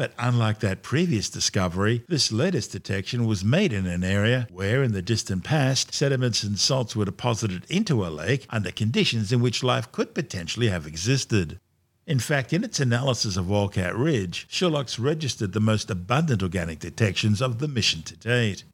But 0.00 0.14
unlike 0.18 0.60
that 0.60 0.82
previous 0.82 1.28
discovery, 1.28 2.04
this 2.08 2.32
latest 2.32 2.72
detection 2.72 3.26
was 3.26 3.44
made 3.44 3.70
in 3.70 3.86
an 3.86 4.02
area 4.02 4.48
where, 4.50 4.82
in 4.82 4.92
the 4.92 5.02
distant 5.02 5.44
past, 5.44 5.92
sediments 5.92 6.42
and 6.42 6.58
salts 6.58 6.96
were 6.96 7.04
deposited 7.04 7.66
into 7.68 8.06
a 8.06 8.08
lake 8.08 8.46
under 8.48 8.70
conditions 8.70 9.30
in 9.30 9.42
which 9.42 9.62
life 9.62 9.92
could 9.92 10.14
potentially 10.14 10.68
have 10.68 10.86
existed. 10.86 11.60
In 12.06 12.18
fact, 12.18 12.54
in 12.54 12.64
its 12.64 12.80
analysis 12.80 13.36
of 13.36 13.50
Wildcat 13.50 13.94
Ridge, 13.94 14.46
SHERLOC's 14.48 14.98
registered 14.98 15.52
the 15.52 15.60
most 15.60 15.90
abundant 15.90 16.42
organic 16.42 16.78
detections 16.78 17.42
of 17.42 17.58
the 17.58 17.68
mission 17.68 18.02
to 18.04 18.16
date. 18.16 18.64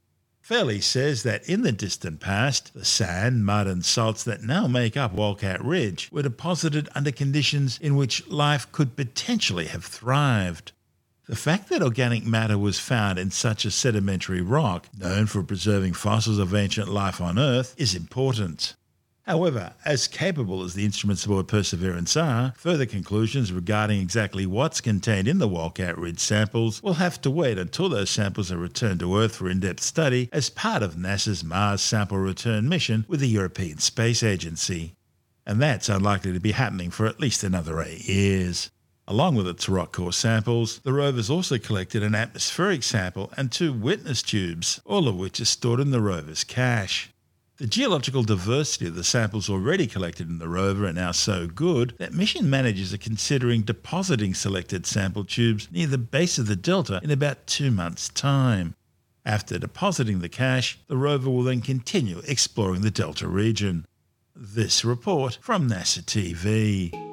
Farley 0.41 0.81
says 0.81 1.25
that 1.25 1.49
in 1.49 1.63
the 1.63 1.73
distant 1.73 2.21
past, 2.21 2.73
the 2.73 2.85
sand, 2.85 3.45
mud, 3.45 3.67
and 3.67 3.85
salts 3.85 4.23
that 4.23 4.45
now 4.45 4.69
make 4.69 4.97
up 4.97 5.13
Wildcat 5.13 5.65
Ridge 5.65 6.09
were 6.13 6.23
deposited 6.23 6.89
under 6.95 7.11
conditions 7.11 7.81
in 7.83 7.97
which 7.97 8.29
life 8.29 8.71
could 8.71 8.95
potentially 8.95 9.67
have 9.67 9.85
thrived. 9.85 10.71
The 11.29 11.35
fact 11.35 11.71
that 11.71 11.83
organic 11.83 12.25
matter 12.25 12.57
was 12.57 12.79
found 12.79 13.19
in 13.19 13.33
such 13.33 13.65
a 13.65 13.73
sedimentary 13.73 14.41
rock, 14.41 14.89
known 14.97 15.27
for 15.27 15.43
preserving 15.43 15.95
fossils 15.95 16.39
of 16.39 16.55
ancient 16.55 16.89
life 16.89 17.21
on 17.21 17.37
Earth, 17.37 17.75
is 17.77 17.97
important. 17.97 18.77
However, 19.23 19.75
as 19.85 20.07
capable 20.07 20.63
as 20.63 20.75
the 20.75 20.85
instruments 20.85 21.25
aboard 21.25 21.49
Perseverance 21.49 22.17
are, 22.17 22.53
further 22.57 22.87
conclusions 22.87 23.53
regarding 23.53 24.01
exactly 24.01 24.47
what's 24.47 24.81
contained 24.81 25.27
in 25.27 25.39
the 25.39 25.49
Wildcat 25.49 25.99
Ridge 25.99 26.21
samples 26.21 26.81
will 26.81 26.95
have 26.95 27.21
to 27.23 27.31
wait 27.33 27.59
until 27.59 27.89
those 27.89 28.09
samples 28.09 28.53
are 28.53 28.57
returned 28.57 29.01
to 29.01 29.19
Earth 29.19 29.35
for 29.35 29.51
in 29.51 29.59
depth 29.59 29.83
study 29.83 30.29
as 30.33 30.49
part 30.49 30.85
of 30.85 30.95
NASA's 30.95 31.43
Mars 31.43 31.81
Sample 31.81 32.19
Return 32.19 32.69
mission 32.69 33.05
with 33.09 33.19
the 33.19 33.27
European 33.27 33.79
Space 33.79 34.23
Agency. 34.23 34.95
And 35.45 35.61
that's 35.61 35.89
unlikely 35.89 36.33
to 36.35 36.41
be 36.41 36.53
happening 36.53 36.93
for 36.93 37.07
at 37.07 37.19
least 37.19 37.43
another 37.43 37.83
eight 37.83 38.09
years. 38.09 38.71
Along 39.09 39.37
with 39.37 39.47
its 39.47 39.69
rock 39.69 39.93
core 39.93 40.13
samples, 40.13 40.81
the 40.81 40.93
rovers 40.93 41.31
also 41.31 41.59
collected 41.59 42.03
an 42.03 42.17
atmospheric 42.17 42.83
sample 42.83 43.33
and 43.37 43.53
two 43.53 43.73
witness 43.73 44.21
tubes, 44.21 44.81
all 44.85 45.07
of 45.07 45.15
which 45.15 45.41
are 45.41 45.45
stored 45.45 45.79
in 45.79 45.93
the 45.93 46.01
rover's 46.01 46.43
cache. 46.43 47.11
The 47.59 47.69
geological 47.69 48.25
diversity 48.25 48.89
of 48.89 48.97
the 48.97 49.05
samples 49.05 49.49
already 49.49 49.87
collected 49.87 50.29
in 50.29 50.41
the 50.41 50.49
rover 50.49 50.87
are 50.87 50.93
now 50.93 51.13
so 51.13 51.47
good 51.47 51.95
that 51.99 52.13
mission 52.13 52.51
managers 52.51 52.93
are 52.93 52.99
considering 52.99 53.63
depositing 53.63 54.35
selected 54.35 54.87
sample 54.87 55.25
tubes 55.25 55.69
near 55.71 55.87
the 55.87 55.99
base 55.99 56.37
of 56.37 56.49
the 56.49 56.57
delta 56.57 57.01
in 57.03 57.13
about 57.13 57.47
two 57.47 57.71
months' 57.71 58.09
time. 58.09 58.75
After 59.25 59.57
depositing 59.59 60.19
the 60.19 60.29
cache, 60.29 60.81
the 60.89 60.97
rover 60.97 61.31
will 61.31 61.45
then 61.45 61.61
continue 61.61 62.23
exploring 62.27 62.83
the 62.83 62.91
delta 62.91 63.29
region. 63.29 63.87
This 64.35 64.85
report 64.85 65.39
from 65.41 65.71
NASA 65.71 66.03
TV. 66.03 67.06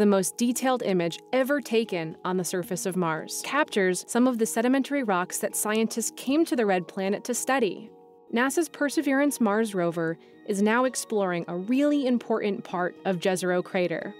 The 0.00 0.06
most 0.06 0.38
detailed 0.38 0.82
image 0.82 1.18
ever 1.30 1.60
taken 1.60 2.16
on 2.24 2.38
the 2.38 2.44
surface 2.44 2.86
of 2.86 2.96
Mars, 2.96 3.42
captures 3.44 4.06
some 4.08 4.26
of 4.26 4.38
the 4.38 4.46
sedimentary 4.46 5.02
rocks 5.02 5.36
that 5.36 5.54
scientists 5.54 6.10
came 6.16 6.42
to 6.46 6.56
the 6.56 6.64
red 6.64 6.88
planet 6.88 7.22
to 7.22 7.34
study. 7.34 7.90
NASA's 8.32 8.70
Perseverance 8.70 9.42
Mars 9.42 9.74
rover 9.74 10.16
is 10.46 10.62
now 10.62 10.84
exploring 10.84 11.44
a 11.48 11.56
really 11.58 12.06
important 12.06 12.64
part 12.64 12.96
of 13.04 13.18
Jezero 13.18 13.62
Crater. 13.62 14.14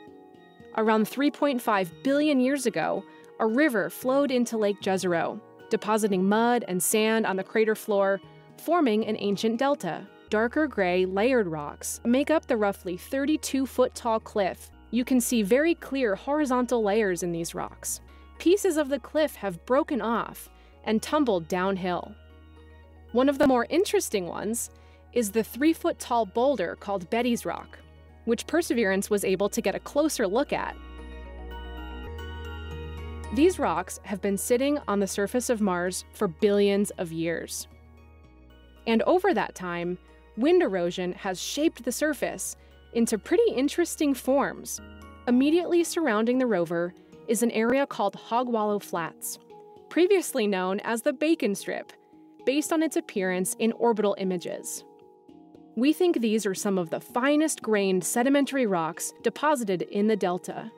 Around 0.77 1.07
3.5 1.07 1.91
billion 2.03 2.41
years 2.41 2.67
ago, 2.67 3.03
a 3.39 3.47
river 3.47 3.89
flowed 3.89 4.31
into 4.31 4.59
Lake 4.59 4.83
Jezero, 4.83 5.41
depositing 5.71 6.29
mud 6.29 6.63
and 6.69 6.83
sand 6.83 7.25
on 7.25 7.37
the 7.37 7.43
crater 7.43 7.75
floor, 7.75 8.21
forming 8.59 9.07
an 9.07 9.17
ancient 9.19 9.59
delta. 9.59 10.07
Darker 10.29 10.67
gray, 10.67 11.07
layered 11.07 11.49
rocks 11.49 12.03
make 12.05 12.31
up 12.31 12.45
the 12.47 12.57
roughly 12.59 12.99
32 12.99 13.65
foot 13.65 13.95
tall 13.95 14.21
cliff 14.21 14.71
you 14.91 15.05
can 15.05 15.21
see 15.21 15.43
very 15.43 15.75
clear 15.75 16.15
horizontal 16.17 16.83
layers 16.83 17.23
in 17.23 17.33
these 17.33 17.55
rocks. 17.55 18.01
Pieces 18.39 18.77
of 18.77 18.89
the 18.89 18.99
cliff 18.99 19.37
have 19.37 19.65
broken 19.67 20.01
off 20.01 20.49
and 20.85 21.03
tumbled 21.03 21.47
downhill. 21.49 22.15
One 23.13 23.29
of 23.29 23.39
the 23.39 23.47
more 23.47 23.67
interesting 23.69 24.27
ones 24.27 24.71
is 25.13 25.31
the 25.31 25.45
three 25.45 25.73
foot 25.73 25.99
tall 25.99 26.27
boulder 26.27 26.77
called 26.77 27.11
Betty's 27.11 27.45
Rock, 27.45 27.79
which 28.25 28.47
Perseverance 28.47 29.11
was 29.11 29.25
able 29.25 29.49
to 29.49 29.61
get 29.61 29.75
a 29.75 29.81
closer 29.81 30.27
look 30.27 30.53
at. 30.53 30.77
These 33.35 33.59
rocks 33.59 34.01
have 34.05 34.21
been 34.21 34.37
sitting 34.37 34.79
on 34.89 34.99
the 34.99 35.07
surface 35.07 35.51
of 35.51 35.61
Mars 35.61 36.05
for 36.13 36.27
billions 36.27 36.91
of 36.93 37.13
years. 37.13 37.69
And 38.87 39.03
over 39.03 39.35
that 39.35 39.55
time, 39.55 39.99
wind 40.37 40.63
erosion 40.63 41.13
has 41.13 41.41
shaped 41.41 41.85
the 41.85 41.93
surface 41.93 42.57
into 42.93 43.19
pretty 43.19 43.53
interesting 43.53 44.15
forms. 44.15 44.81
Immediately 45.29 45.85
surrounding 45.85 46.39
the 46.39 46.47
rover 46.47 46.95
is 47.29 47.43
an 47.43 47.51
area 47.53 47.87
called 47.87 48.15
Hogwallow 48.15 48.83
Flats, 48.83 49.39
previously 49.89 50.47
known 50.47 50.81
as 50.81 51.03
the 51.03 51.13
Bacon 51.13 51.55
Strip, 51.55 51.93
based 52.45 52.73
on 52.73 52.83
its 52.83 52.97
appearance 52.97 53.55
in 53.59 53.73
orbital 53.73 54.17
images. 54.19 54.85
We 55.77 55.93
think 55.93 56.21
these 56.21 56.47
are 56.47 56.55
some 56.55 56.79
of 56.79 56.91
the 56.91 57.01
finest 57.01 57.63
grained 57.63 58.05
sedimentary 58.05 58.67
rocks 58.67 59.13
deposited 59.23 59.83
in 59.83 60.09
the 60.09 60.17
delta. 60.17 60.71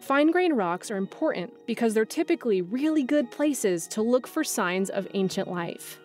Fine 0.00 0.30
grained 0.30 0.56
rocks 0.56 0.90
are 0.90 0.96
important 0.96 1.52
because 1.66 1.92
they're 1.92 2.04
typically 2.04 2.62
really 2.62 3.02
good 3.02 3.28
places 3.30 3.88
to 3.88 4.02
look 4.02 4.28
for 4.28 4.44
signs 4.44 4.88
of 4.88 5.08
ancient 5.14 5.48
life. 5.48 5.98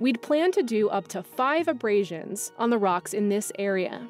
We'd 0.00 0.22
plan 0.22 0.50
to 0.52 0.62
do 0.62 0.88
up 0.88 1.08
to 1.08 1.22
five 1.22 1.68
abrasions 1.68 2.52
on 2.56 2.70
the 2.70 2.78
rocks 2.78 3.12
in 3.12 3.28
this 3.28 3.52
area. 3.58 4.08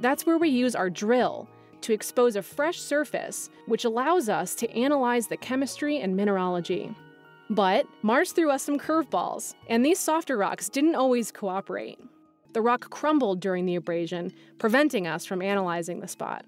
That's 0.00 0.26
where 0.26 0.38
we 0.38 0.48
use 0.48 0.74
our 0.74 0.90
drill 0.90 1.48
to 1.82 1.92
expose 1.92 2.36
a 2.36 2.42
fresh 2.42 2.80
surface, 2.80 3.50
which 3.66 3.84
allows 3.84 4.28
us 4.28 4.54
to 4.56 4.70
analyze 4.70 5.26
the 5.26 5.36
chemistry 5.36 5.98
and 6.00 6.16
mineralogy. 6.16 6.94
But 7.50 7.86
Mars 8.02 8.32
threw 8.32 8.50
us 8.50 8.62
some 8.62 8.78
curveballs, 8.78 9.54
and 9.68 9.84
these 9.84 9.98
softer 9.98 10.36
rocks 10.36 10.68
didn't 10.68 10.94
always 10.94 11.30
cooperate. 11.30 11.98
The 12.54 12.62
rock 12.62 12.88
crumbled 12.88 13.40
during 13.40 13.66
the 13.66 13.74
abrasion, 13.74 14.32
preventing 14.58 15.06
us 15.06 15.26
from 15.26 15.42
analyzing 15.42 16.00
the 16.00 16.08
spot. 16.08 16.46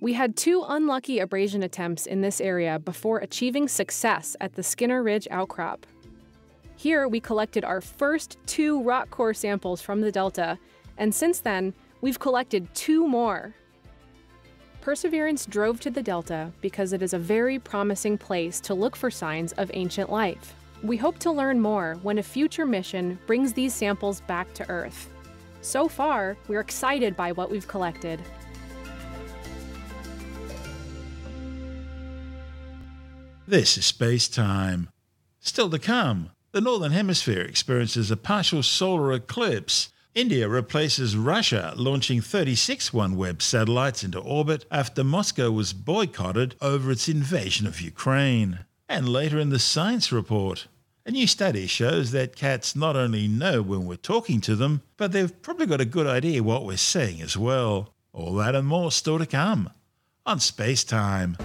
We 0.00 0.12
had 0.14 0.36
two 0.36 0.64
unlucky 0.66 1.18
abrasion 1.18 1.62
attempts 1.62 2.06
in 2.06 2.20
this 2.20 2.40
area 2.40 2.78
before 2.78 3.18
achieving 3.18 3.68
success 3.68 4.36
at 4.40 4.54
the 4.54 4.62
Skinner 4.62 5.02
Ridge 5.02 5.28
outcrop. 5.30 5.86
Here, 6.76 7.08
we 7.08 7.18
collected 7.18 7.64
our 7.64 7.80
first 7.80 8.38
two 8.46 8.80
rock 8.82 9.10
core 9.10 9.34
samples 9.34 9.82
from 9.82 10.00
the 10.00 10.12
delta, 10.12 10.58
and 10.98 11.14
since 11.14 11.40
then, 11.40 11.72
we've 12.00 12.18
collected 12.18 12.68
two 12.74 13.06
more. 13.06 13.54
Perseverance 14.80 15.46
drove 15.46 15.80
to 15.80 15.90
the 15.90 16.02
delta 16.02 16.52
because 16.60 16.92
it 16.92 17.02
is 17.02 17.14
a 17.14 17.18
very 17.18 17.58
promising 17.58 18.18
place 18.18 18.60
to 18.60 18.74
look 18.74 18.96
for 18.96 19.10
signs 19.10 19.52
of 19.54 19.70
ancient 19.74 20.10
life. 20.10 20.54
We 20.82 20.96
hope 20.96 21.18
to 21.20 21.30
learn 21.30 21.60
more 21.60 21.98
when 22.02 22.18
a 22.18 22.22
future 22.22 22.66
mission 22.66 23.18
brings 23.26 23.52
these 23.52 23.74
samples 23.74 24.20
back 24.22 24.52
to 24.54 24.68
Earth. 24.70 25.10
So 25.60 25.88
far, 25.88 26.36
we're 26.46 26.60
excited 26.60 27.16
by 27.16 27.32
what 27.32 27.50
we've 27.50 27.66
collected. 27.66 28.20
This 33.46 33.76
is 33.76 33.86
space 33.86 34.28
time. 34.28 34.88
Still 35.40 35.70
to 35.70 35.78
come, 35.78 36.30
the 36.52 36.60
Northern 36.60 36.92
Hemisphere 36.92 37.40
experiences 37.42 38.10
a 38.10 38.16
partial 38.16 38.62
solar 38.62 39.12
eclipse. 39.12 39.90
India 40.18 40.48
replaces 40.48 41.16
Russia, 41.16 41.72
launching 41.76 42.20
36 42.20 42.90
OneWeb 42.90 43.40
satellites 43.40 44.02
into 44.02 44.18
orbit 44.18 44.64
after 44.68 45.04
Moscow 45.04 45.52
was 45.52 45.72
boycotted 45.72 46.56
over 46.60 46.90
its 46.90 47.08
invasion 47.08 47.68
of 47.68 47.80
Ukraine. 47.80 48.64
And 48.88 49.08
later 49.08 49.38
in 49.38 49.50
the 49.50 49.60
science 49.60 50.10
report, 50.10 50.66
a 51.06 51.12
new 51.12 51.28
study 51.28 51.68
shows 51.68 52.10
that 52.10 52.34
cats 52.34 52.74
not 52.74 52.96
only 52.96 53.28
know 53.28 53.62
when 53.62 53.86
we're 53.86 53.94
talking 53.94 54.40
to 54.40 54.56
them, 54.56 54.82
but 54.96 55.12
they've 55.12 55.40
probably 55.40 55.66
got 55.66 55.80
a 55.80 55.84
good 55.84 56.08
idea 56.08 56.42
what 56.42 56.64
we're 56.64 56.78
saying 56.78 57.22
as 57.22 57.36
well. 57.36 57.94
All 58.12 58.34
that 58.34 58.56
and 58.56 58.66
more 58.66 58.90
still 58.90 59.20
to 59.20 59.26
come 59.26 59.70
on 60.26 60.40
Space 60.40 60.82
Time. 60.82 61.36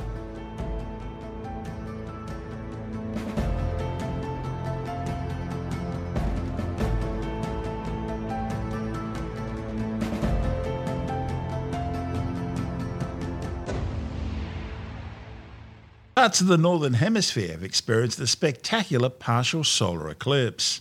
Parts 16.23 16.39
of 16.39 16.47
the 16.47 16.57
Northern 16.57 16.93
Hemisphere 16.93 17.51
have 17.51 17.63
experienced 17.65 18.17
a 18.17 18.27
spectacular 18.27 19.09
partial 19.09 19.65
solar 19.65 20.09
eclipse. 20.09 20.79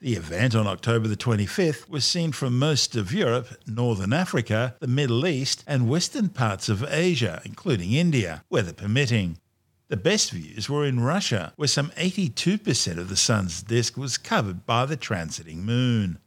The 0.00 0.14
event 0.14 0.56
on 0.56 0.66
October 0.66 1.06
the 1.06 1.16
25th 1.16 1.88
was 1.88 2.04
seen 2.04 2.32
from 2.32 2.58
most 2.58 2.96
of 2.96 3.14
Europe, 3.14 3.46
Northern 3.68 4.12
Africa, 4.12 4.74
the 4.80 4.88
Middle 4.88 5.28
East, 5.28 5.62
and 5.64 5.88
western 5.88 6.28
parts 6.28 6.68
of 6.68 6.82
Asia, 6.82 7.40
including 7.44 7.92
India, 7.92 8.42
weather 8.50 8.72
permitting. 8.72 9.38
The 9.86 9.96
best 9.96 10.32
views 10.32 10.68
were 10.68 10.84
in 10.84 10.98
Russia, 10.98 11.52
where 11.54 11.68
some 11.68 11.90
82% 11.90 12.98
of 12.98 13.08
the 13.08 13.14
sun's 13.14 13.62
disk 13.62 13.96
was 13.96 14.18
covered 14.18 14.66
by 14.66 14.86
the 14.86 14.96
transiting 14.96 15.58
moon. 15.58 16.18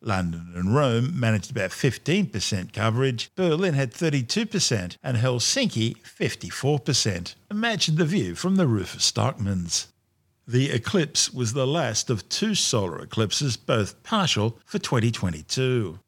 London 0.00 0.52
and 0.54 0.74
Rome 0.74 1.18
managed 1.18 1.50
about 1.50 1.70
15% 1.70 2.72
coverage, 2.72 3.30
Berlin 3.34 3.74
had 3.74 3.92
32%, 3.92 4.96
and 5.02 5.16
Helsinki 5.16 5.96
54%. 6.02 7.34
Imagine 7.50 7.96
the 7.96 8.04
view 8.04 8.34
from 8.34 8.56
the 8.56 8.66
roof 8.66 8.94
of 8.94 9.02
Stockmann's. 9.02 9.88
The 10.46 10.70
eclipse 10.70 11.30
was 11.30 11.52
the 11.52 11.66
last 11.66 12.08
of 12.08 12.28
two 12.28 12.54
solar 12.54 13.00
eclipses, 13.02 13.56
both 13.56 14.02
partial, 14.02 14.58
for 14.64 14.78
2022. 14.78 15.98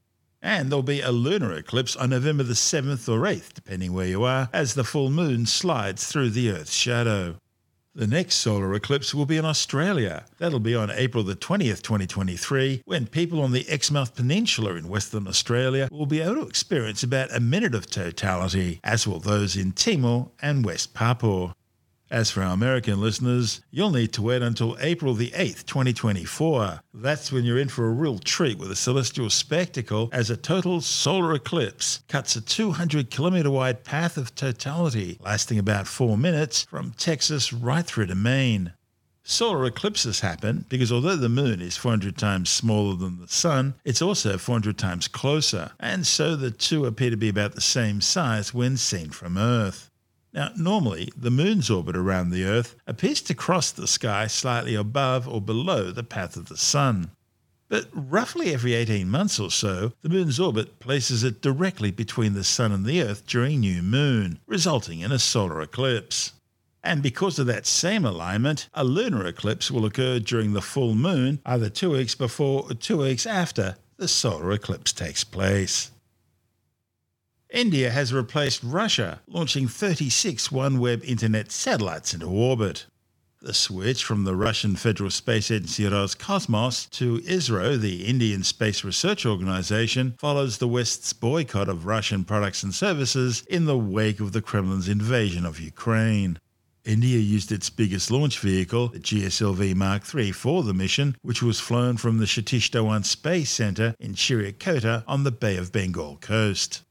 And 0.41 0.71
there'll 0.71 0.83
be 0.83 1.03
a 1.03 1.13
lunar 1.13 1.53
eclipse 1.53 1.95
on 1.95 2.11
November 2.11 2.43
the 2.43 2.55
7th 2.55 3.07
or 3.07 3.21
8th, 3.21 3.53
depending 3.53 3.93
where 3.93 4.07
you 4.07 4.25
are, 4.25 4.49
as 4.53 4.73
the 4.73 4.85
full 4.85 5.11
moon 5.11 5.45
slides 5.45 6.07
through 6.07 6.31
the 6.31 6.51
Earth's 6.51 6.73
shadow. 6.73 7.37
The 7.93 8.07
next 8.07 8.37
solar 8.37 8.73
eclipse 8.75 9.13
will 9.13 9.27
be 9.27 9.37
in 9.37 9.45
Australia. 9.45 10.25
That'll 10.39 10.61
be 10.61 10.77
on 10.77 10.93
April 10.93 11.25
the 11.25 11.35
20th, 11.35 11.83
2023, 11.83 12.83
when 12.85 13.09
people 13.09 13.43
on 13.43 13.51
the 13.51 13.69
Exmouth 13.69 14.15
Peninsula 14.15 14.77
in 14.77 14.89
Western 14.89 15.27
Australia 15.27 15.89
will 15.91 16.07
be 16.07 16.21
able 16.21 16.37
to 16.37 16.47
experience 16.47 17.03
about 17.03 17.35
a 17.35 17.41
minute 17.41 17.75
of 17.75 17.91
totality, 17.91 18.79
as 18.85 19.09
will 19.09 19.19
those 19.19 19.57
in 19.57 19.73
Timor 19.73 20.31
and 20.41 20.65
West 20.65 20.95
Papua. 20.95 21.53
As 22.11 22.29
for 22.29 22.43
our 22.43 22.53
American 22.53 23.01
listeners, 23.01 23.61
you'll 23.71 23.93
need 23.93 24.13
to 24.15 24.23
wait 24.23 24.43
until 24.43 24.77
April 24.81 25.15
the 25.15 25.31
8th, 25.31 25.65
2024. 25.67 26.81
That's 26.93 27.31
when 27.31 27.45
you're 27.45 27.61
in 27.61 27.69
for 27.69 27.87
a 27.87 27.93
real 27.93 28.19
treat 28.19 28.59
with 28.59 28.73
a 28.73 28.75
celestial 28.75 29.31
spectacle 29.31 30.09
as 30.13 30.29
a 30.29 30.37
total 30.37 30.81
solar 30.81 31.35
eclipse 31.35 32.03
cuts 32.09 32.35
a 32.35 32.41
200 32.41 33.13
kilometer 33.13 33.49
wide 33.49 33.85
path 33.85 34.17
of 34.17 34.35
totality, 34.35 35.19
lasting 35.21 35.61
about 35.61 35.87
four 35.87 36.19
minutes 36.19 36.65
from 36.65 36.91
Texas 36.99 37.53
right 37.53 37.87
through 37.87 38.07
to 38.07 38.17
Maine. 38.17 38.73
Solar 39.23 39.67
eclipses 39.67 40.19
happen 40.19 40.65
because 40.69 40.91
although 40.91 41.15
the 41.15 41.29
moon 41.29 41.61
is 41.61 41.77
400 41.77 42.19
times 42.19 42.51
smaller 42.51 42.97
than 42.97 43.21
the 43.21 43.29
sun, 43.29 43.75
it's 43.85 44.03
also 44.03 44.37
400 44.37 44.77
times 44.77 45.07
closer, 45.07 45.71
and 45.79 46.05
so 46.05 46.35
the 46.35 46.51
two 46.51 46.87
appear 46.87 47.11
to 47.11 47.17
be 47.17 47.29
about 47.29 47.53
the 47.55 47.61
same 47.61 48.01
size 48.01 48.53
when 48.53 48.77
seen 48.77 49.11
from 49.11 49.39
Earth. 49.39 49.90
Now, 50.33 50.51
normally, 50.57 51.13
the 51.17 51.31
moon's 51.31 51.71
orbit 51.71 51.97
around 51.97 52.31
the 52.31 52.45
Earth 52.45 52.77
appears 52.87 53.21
to 53.23 53.35
cross 53.35 53.71
the 53.73 53.89
sky 53.89 54.29
slightly 54.29 54.75
above 54.75 55.27
or 55.27 55.41
below 55.41 55.91
the 55.91 56.05
path 56.05 56.37
of 56.37 56.49
the 56.49 56.57
sun. 56.57 57.11
But 57.69 57.89
roughly 57.93 58.53
every 58.53 58.75
18 58.75 59.09
months 59.09 59.39
or 59.41 59.51
so, 59.51 59.93
the 60.03 60.09
moon's 60.09 60.41
orbit 60.41 60.81
places 60.81 61.23
it 61.25 61.41
directly 61.41 61.91
between 61.91 62.35
the 62.35 62.45
sun 62.45 62.73
and 62.73 62.85
the 62.85 63.03
Earth 63.03 63.27
during 63.27 63.61
new 63.61 63.83
moon, 63.83 64.41
resulting 64.47 65.01
in 65.01 65.13
a 65.13 65.19
solar 65.19 65.61
eclipse. 65.63 66.33
And 66.83 67.03
because 67.03 67.39
of 67.39 67.47
that 67.47 67.67
same 67.67 68.05
alignment, 68.05 68.69
a 68.73 68.85
lunar 68.85 69.27
eclipse 69.27 69.71
will 69.71 69.85
occur 69.85 70.19
during 70.19 70.53
the 70.53 70.63
full 70.63 70.95
moon, 70.95 71.41
either 71.45 71.69
two 71.69 71.91
weeks 71.91 72.15
before 72.15 72.65
or 72.71 72.75
two 72.75 72.99
weeks 72.99 73.27
after 73.27 73.77
the 73.99 74.09
solar 74.09 74.53
eclipse 74.53 74.93
takes 74.93 75.25
place. 75.25 75.91
India 77.53 77.91
has 77.91 78.13
replaced 78.13 78.63
Russia, 78.63 79.21
launching 79.27 79.67
36 79.67 80.49
OneWeb 80.49 81.03
Internet 81.03 81.51
satellites 81.51 82.15
into 82.15 82.27
orbit. 82.27 82.87
The 83.43 83.53
switch 83.53 84.05
from 84.05 84.23
the 84.23 84.37
Russian 84.37 84.77
Federal 84.77 85.11
Space 85.11 85.51
Agency 85.51 85.83
Roscosmos 85.85 86.89
to 86.91 87.19
ISRO, 87.21 87.81
the 87.81 88.05
Indian 88.05 88.45
Space 88.45 88.85
Research 88.85 89.27
Organization, 89.27 90.15
follows 90.19 90.59
the 90.59 90.69
West's 90.69 91.13
boycott 91.13 91.69
of 91.69 91.87
Russian 91.87 92.23
products 92.23 92.63
and 92.63 92.73
services 92.73 93.43
in 93.49 93.65
the 93.65 93.79
wake 93.79 94.21
of 94.21 94.31
the 94.31 94.43
Kremlin's 94.43 94.89
invasion 94.89 95.45
of 95.45 95.59
Ukraine. 95.59 96.39
India 96.85 97.19
used 97.19 97.51
its 97.51 97.69
biggest 97.69 98.13
launch 98.13 98.39
vehicle, 98.39 98.89
the 98.89 99.01
GSLV 99.01 99.75
Mark 99.75 100.03
III, 100.15 100.31
for 100.33 100.63
the 100.63 100.75
mission, 100.75 101.17
which 101.23 101.43
was 101.43 101.59
flown 101.59 101.97
from 101.97 102.19
the 102.19 102.27
Satish 102.27 102.71
Dhawan 102.71 103.05
Space 103.05 103.51
Center 103.51 103.95
in 103.99 104.15
Sriharikota 104.15 105.03
on 105.09 105.25
the 105.25 105.33
Bay 105.33 105.57
of 105.57 105.73
Bengal 105.73 106.17
coast. 106.21 106.83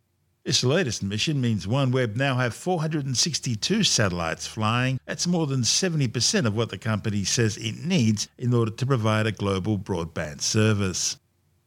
This 0.49 0.63
latest 0.63 1.03
mission 1.03 1.39
means 1.39 1.67
OneWeb 1.67 2.15
now 2.15 2.37
have 2.37 2.55
462 2.55 3.83
satellites 3.83 4.47
flying. 4.47 4.99
That's 5.05 5.27
more 5.27 5.45
than 5.45 5.61
70% 5.61 6.47
of 6.47 6.55
what 6.55 6.71
the 6.71 6.77
company 6.79 7.23
says 7.23 7.55
it 7.57 7.85
needs 7.85 8.29
in 8.35 8.51
order 8.55 8.71
to 8.71 8.85
provide 8.87 9.27
a 9.27 9.31
global 9.31 9.77
broadband 9.77 10.41
service. 10.41 11.17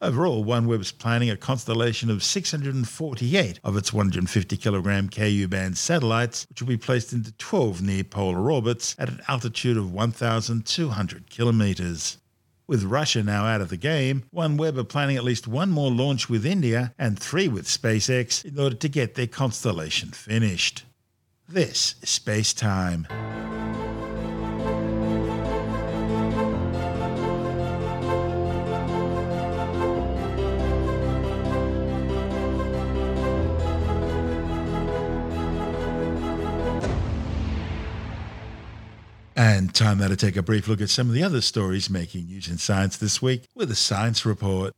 Overall, 0.01 0.45
OneWeb's 0.45 0.91
planning 0.91 1.31
a 1.31 1.37
constellation 1.37 2.11
of 2.11 2.25
648 2.25 3.61
of 3.63 3.77
its 3.77 3.93
150 3.93 4.57
kilogram 4.57 5.09
Ku 5.09 5.47
band 5.47 5.79
satellites, 5.79 6.45
which 6.49 6.61
will 6.61 6.67
be 6.67 6.77
placed 6.77 7.13
into 7.13 7.31
12 7.35 7.83
near 7.83 8.03
polar 8.03 8.51
orbits 8.51 8.97
at 8.99 9.09
an 9.09 9.21
altitude 9.29 9.77
of 9.77 9.93
1,200 9.93 11.31
kilometers. 11.31 12.19
With 12.73 12.85
Russia 12.85 13.23
now 13.23 13.45
out 13.45 13.61
of 13.61 13.69
the 13.69 13.77
game, 13.77 14.23
OneWeb 14.35 14.79
are 14.79 14.85
planning 14.85 15.19
at 15.19 15.25
least 15.25 15.47
one 15.47 15.69
more 15.69 15.91
launch 15.91 16.31
with 16.31 16.47
India 16.47 16.95
and 16.99 17.19
three 17.19 17.47
with 17.47 17.67
SpaceX 17.67 18.47
in 18.47 18.59
order 18.59 18.77
to 18.77 18.89
get 18.89 19.15
their 19.15 19.27
constellation 19.27 20.09
finished. 20.09 20.85
This 21.47 21.97
is 22.01 22.09
Space 22.09 22.55
Time. 22.55 23.07
And 39.45 39.75
time 39.75 39.99
now 39.99 40.07
to 40.07 40.15
take 40.15 40.37
a 40.37 40.43
brief 40.43 40.69
look 40.69 40.81
at 40.81 40.89
some 40.89 41.09
of 41.09 41.15
the 41.15 41.25
other 41.25 41.41
stories 41.41 41.91
making 41.91 42.27
news 42.27 42.47
in 42.47 42.59
science 42.59 42.97
this 42.97 43.21
week 43.21 43.49
with 43.57 43.73
a 43.73 43.75
science 43.75 44.25
report. 44.25 44.73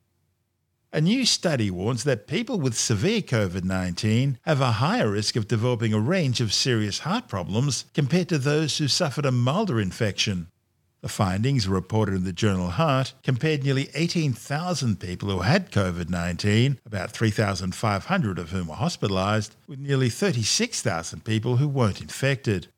A 0.90 1.03
new 1.03 1.27
study 1.27 1.70
warns 1.70 2.05
that 2.05 2.27
people 2.27 2.59
with 2.59 2.74
severe 2.74 3.20
COVID 3.20 3.62
19 3.62 4.38
have 4.46 4.62
a 4.62 4.81
higher 4.81 5.11
risk 5.11 5.37
of 5.37 5.48
developing 5.48 5.92
a 5.92 6.00
range 6.00 6.40
of 6.40 6.55
serious 6.55 7.00
heart 7.00 7.29
problems 7.29 7.85
compared 7.92 8.31
to 8.31 8.38
those 8.38 8.79
who 8.79 8.88
suffered 8.88 9.27
a 9.27 9.31
milder 9.31 9.79
infection. 9.79 10.46
The 11.03 11.11
findings, 11.11 11.68
reported 11.68 12.14
in 12.14 12.24
the 12.24 12.33
journal 12.33 12.70
Heart, 12.70 13.12
compared 13.22 13.64
nearly 13.64 13.90
18,000 13.94 14.98
people 14.98 15.29
who 15.29 15.40
had 15.40 15.72
COVID 15.72 16.09
19, 16.09 16.81
about 16.87 17.11
3,500 17.11 18.38
of 18.38 18.48
whom 18.48 18.68
were 18.68 18.77
hospitalised, 18.77 19.50
with 19.68 19.79
nearly 19.79 20.09
36,000 20.09 21.22
people 21.22 21.57
who 21.59 21.68
weren't 21.68 22.00
infected. 22.00 22.68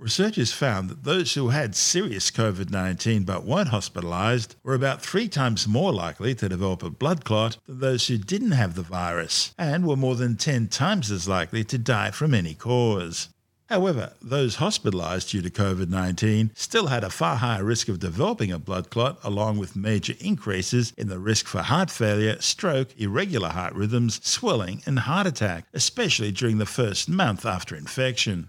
Researchers 0.00 0.50
found 0.50 0.88
that 0.88 1.04
those 1.04 1.34
who 1.34 1.50
had 1.50 1.76
serious 1.76 2.30
COVID 2.30 2.70
19 2.70 3.24
but 3.24 3.44
weren't 3.44 3.68
hospitalised 3.68 4.54
were 4.62 4.72
about 4.72 5.02
three 5.02 5.28
times 5.28 5.68
more 5.68 5.92
likely 5.92 6.34
to 6.36 6.48
develop 6.48 6.82
a 6.82 6.88
blood 6.88 7.22
clot 7.22 7.58
than 7.66 7.80
those 7.80 8.06
who 8.06 8.16
didn't 8.16 8.52
have 8.52 8.76
the 8.76 8.82
virus, 8.82 9.54
and 9.58 9.86
were 9.86 9.96
more 9.96 10.16
than 10.16 10.38
10 10.38 10.68
times 10.68 11.10
as 11.10 11.28
likely 11.28 11.64
to 11.64 11.76
die 11.76 12.10
from 12.10 12.32
any 12.32 12.54
cause. 12.54 13.28
However, 13.68 14.14
those 14.22 14.56
hospitalised 14.56 15.32
due 15.32 15.42
to 15.42 15.50
COVID 15.50 15.90
19 15.90 16.52
still 16.54 16.86
had 16.86 17.04
a 17.04 17.10
far 17.10 17.36
higher 17.36 17.62
risk 17.62 17.90
of 17.90 18.00
developing 18.00 18.50
a 18.50 18.58
blood 18.58 18.88
clot, 18.88 19.18
along 19.22 19.58
with 19.58 19.76
major 19.76 20.14
increases 20.18 20.94
in 20.96 21.08
the 21.08 21.18
risk 21.18 21.44
for 21.44 21.60
heart 21.60 21.90
failure, 21.90 22.40
stroke, 22.40 22.98
irregular 22.98 23.50
heart 23.50 23.74
rhythms, 23.74 24.18
swelling, 24.26 24.82
and 24.86 25.00
heart 25.00 25.26
attack, 25.26 25.66
especially 25.74 26.32
during 26.32 26.56
the 26.56 26.64
first 26.64 27.06
month 27.06 27.44
after 27.44 27.76
infection. 27.76 28.48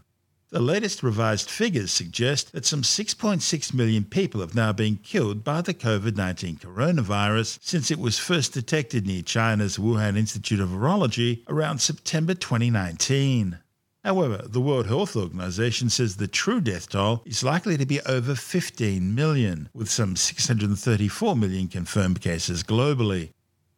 The 0.51 0.59
latest 0.59 1.01
revised 1.01 1.49
figures 1.49 1.91
suggest 1.91 2.51
that 2.51 2.65
some 2.65 2.81
6.6 2.81 3.73
million 3.73 4.03
people 4.03 4.41
have 4.41 4.53
now 4.53 4.73
been 4.73 4.97
killed 4.97 5.45
by 5.45 5.61
the 5.61 5.73
COVID 5.73 6.17
19 6.17 6.57
coronavirus 6.57 7.59
since 7.61 7.89
it 7.89 7.97
was 7.97 8.19
first 8.19 8.51
detected 8.51 9.07
near 9.07 9.21
China's 9.21 9.77
Wuhan 9.77 10.17
Institute 10.17 10.59
of 10.59 10.67
Virology 10.67 11.43
around 11.47 11.79
September 11.79 12.33
2019. 12.33 13.59
However, 14.03 14.43
the 14.45 14.59
World 14.59 14.87
Health 14.87 15.15
Organization 15.15 15.89
says 15.89 16.17
the 16.17 16.27
true 16.27 16.59
death 16.59 16.89
toll 16.89 17.21
is 17.25 17.45
likely 17.45 17.77
to 17.77 17.85
be 17.85 18.01
over 18.01 18.35
15 18.35 19.15
million, 19.15 19.69
with 19.73 19.89
some 19.89 20.17
634 20.17 21.33
million 21.37 21.69
confirmed 21.69 22.19
cases 22.19 22.61
globally. 22.61 23.29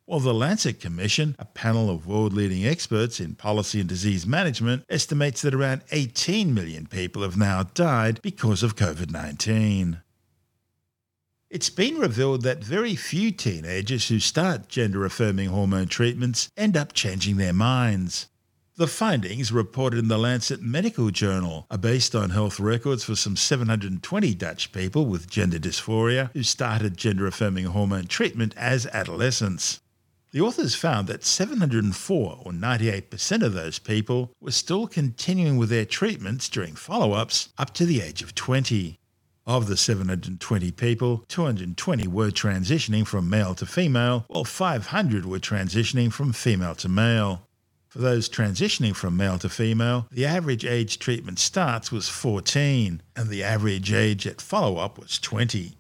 While 0.06 0.20
the 0.20 0.34
Lancet 0.34 0.82
Commission, 0.82 1.34
a 1.40 1.46
panel 1.46 1.90
of 1.90 2.06
world 2.06 2.34
leading 2.34 2.66
experts 2.68 3.22
in 3.22 3.36
policy 3.36 3.80
and 3.80 3.88
disease 3.88 4.28
management, 4.28 4.84
estimates 4.90 5.42
that 5.42 5.56
around 5.56 5.84
18 5.92 6.54
million 6.54 6.88
people 6.88 7.22
have 7.22 7.38
now 7.38 7.64
died 7.64 8.22
because 8.22 8.64
of 8.64 8.76
COVID 8.76 9.12
19. 9.12 10.02
It's 11.50 11.70
been 11.70 12.00
revealed 12.00 12.42
that 12.42 12.62
very 12.62 12.98
few 12.98 13.32
teenagers 13.32 14.10
who 14.10 14.20
start 14.20 14.68
gender 14.68 15.06
affirming 15.06 15.50
hormone 15.50 15.88
treatments 15.88 16.50
end 16.58 16.76
up 16.76 16.92
changing 16.92 17.38
their 17.38 17.54
minds. 17.54 18.28
The 18.76 18.88
findings, 18.88 19.54
reported 19.54 20.00
in 20.00 20.10
the 20.10 20.18
Lancet 20.18 20.62
Medical 20.62 21.12
Journal, 21.12 21.66
are 21.72 21.78
based 21.78 22.14
on 22.14 22.32
health 22.32 22.60
records 22.60 23.06
for 23.06 23.16
some 23.16 23.38
720 23.38 24.34
Dutch 24.34 24.74
people 24.74 25.06
with 25.06 25.30
gender 25.30 25.60
dysphoria 25.60 26.30
who 26.34 26.44
started 26.44 26.98
gender 26.98 27.26
affirming 27.26 27.66
hormone 27.66 28.08
treatment 28.08 28.54
as 28.58 28.86
adolescents. 28.88 29.80
The 30.34 30.42
authors 30.42 30.74
found 30.74 31.08
that 31.10 31.24
704, 31.24 32.42
or 32.44 32.52
98% 32.52 33.44
of 33.44 33.54
those 33.54 33.78
people, 33.78 34.32
were 34.42 34.50
still 34.50 34.88
continuing 34.88 35.58
with 35.58 35.70
their 35.70 35.86
treatments 35.86 36.50
during 36.50 36.74
follow 36.74 37.12
ups 37.14 37.50
up 37.60 37.72
to 37.76 37.86
the 37.86 38.02
age 38.02 38.24
of 38.24 38.34
20. 38.34 38.98
Of 39.46 39.68
the 39.68 39.78
720 39.78 40.72
people, 40.72 41.24
220 41.28 42.08
were 42.08 42.32
transitioning 42.32 43.06
from 43.06 43.30
male 43.30 43.54
to 43.54 43.68
female, 43.68 44.26
while 44.28 44.44
500 44.44 45.24
were 45.28 45.38
transitioning 45.38 46.12
from 46.12 46.34
female 46.34 46.74
to 46.76 46.90
male. 46.90 47.48
For 47.90 48.00
those 48.00 48.28
transitioning 48.28 48.96
from 48.96 49.16
male 49.16 49.38
to 49.38 49.50
female, 49.50 50.08
the 50.10 50.26
average 50.26 50.66
age 50.66 50.98
treatment 50.98 51.38
starts 51.38 51.92
was 51.92 52.10
14, 52.10 53.04
and 53.16 53.30
the 53.30 53.44
average 53.44 53.94
age 53.94 54.26
at 54.26 54.42
follow 54.42 54.78
up 54.78 54.98
was 54.98 55.20
20. 55.20 55.78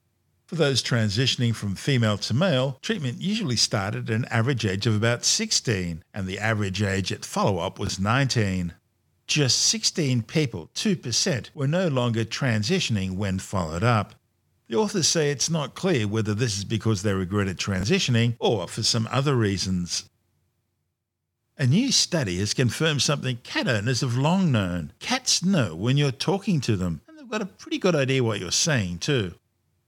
For 0.54 0.58
those 0.58 0.84
transitioning 0.84 1.56
from 1.56 1.74
female 1.74 2.20
to 2.20 2.34
male, 2.36 2.78
treatment 2.84 3.20
usually 3.20 3.56
started 3.56 4.12
at 4.12 4.16
an 4.16 4.26
average 4.26 4.68
age 4.68 4.86
of 4.86 4.96
about 4.96 5.26
16, 5.26 6.04
and 6.14 6.28
the 6.28 6.38
average 6.38 6.84
age 6.84 7.12
at 7.12 7.26
follow 7.26 7.58
up 7.58 7.80
was 7.80 8.00
19. 8.00 8.72
Just 9.26 9.58
16 9.64 10.22
people, 10.22 10.70
2%, 10.76 11.50
were 11.56 11.68
no 11.68 11.88
longer 11.88 12.24
transitioning 12.24 13.16
when 13.16 13.40
followed 13.40 13.84
up. 13.84 14.14
The 14.68 14.76
authors 14.76 15.08
say 15.08 15.32
it's 15.32 15.50
not 15.50 15.74
clear 15.74 16.08
whether 16.08 16.36
this 16.36 16.60
is 16.60 16.66
because 16.66 17.02
they 17.02 17.14
regretted 17.14 17.58
transitioning 17.58 18.36
or 18.38 18.68
for 18.68 18.84
some 18.84 19.10
other 19.10 19.36
reasons. 19.36 20.08
A 21.58 21.66
new 21.66 21.92
study 21.92 22.38
has 22.38 22.54
confirmed 22.54 23.02
something 23.02 23.38
cat 23.38 23.68
owners 23.68 24.02
have 24.02 24.18
long 24.18 24.52
known. 24.52 24.94
Cats 25.00 25.44
know 25.44 25.76
when 25.76 25.98
you're 25.98 26.12
talking 26.12 26.62
to 26.62 26.78
them, 26.78 27.02
and 27.08 27.18
they've 27.18 27.28
got 27.28 27.42
a 27.42 27.48
pretty 27.48 27.80
good 27.80 27.96
idea 27.96 28.24
what 28.24 28.40
you're 28.40 28.52
saying, 28.52 29.00
too. 29.00 29.34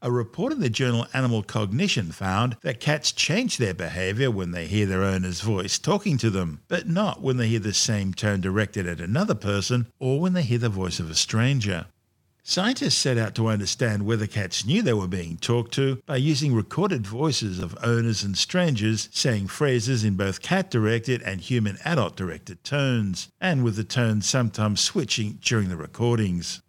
A 0.01 0.11
report 0.11 0.51
in 0.51 0.59
the 0.59 0.69
journal 0.69 1.07
Animal 1.13 1.41
Cognition 1.41 2.11
found 2.11 2.57
that 2.61 2.79
cats 2.79 3.11
change 3.11 3.57
their 3.57 3.73
behaviour 3.73 4.29
when 4.29 4.51
they 4.51 4.67
hear 4.67 4.85
their 4.85 5.03
owner's 5.03 5.41
voice 5.41 5.79
talking 5.79 6.17
to 6.17 6.29
them, 6.29 6.61
but 6.67 6.87
not 6.87 7.21
when 7.21 7.37
they 7.37 7.47
hear 7.47 7.59
the 7.59 7.73
same 7.73 8.13
tone 8.13 8.41
directed 8.41 8.85
at 8.85 8.99
another 8.99 9.35
person 9.35 9.87
or 9.97 10.19
when 10.19 10.33
they 10.33 10.43
hear 10.43 10.59
the 10.59 10.69
voice 10.69 10.99
of 10.99 11.09
a 11.09 11.15
stranger. 11.15 11.87
Scientists 12.43 12.93
set 12.93 13.17
out 13.17 13.33
to 13.33 13.47
understand 13.47 14.05
whether 14.05 14.27
cats 14.27 14.65
knew 14.65 14.83
they 14.83 14.93
were 14.93 15.07
being 15.07 15.37
talked 15.37 15.73
to 15.73 15.99
by 16.05 16.17
using 16.17 16.53
recorded 16.53 17.07
voices 17.07 17.57
of 17.57 17.75
owners 17.81 18.21
and 18.21 18.37
strangers 18.37 19.09
saying 19.11 19.47
phrases 19.47 20.03
in 20.03 20.15
both 20.15 20.43
cat 20.43 20.69
directed 20.69 21.23
and 21.23 21.41
human 21.41 21.79
adult 21.83 22.15
directed 22.15 22.63
tones, 22.63 23.29
and 23.41 23.63
with 23.63 23.75
the 23.75 23.83
tones 23.83 24.29
sometimes 24.29 24.79
switching 24.79 25.39
during 25.41 25.69
the 25.69 25.75
recordings. 25.77 26.61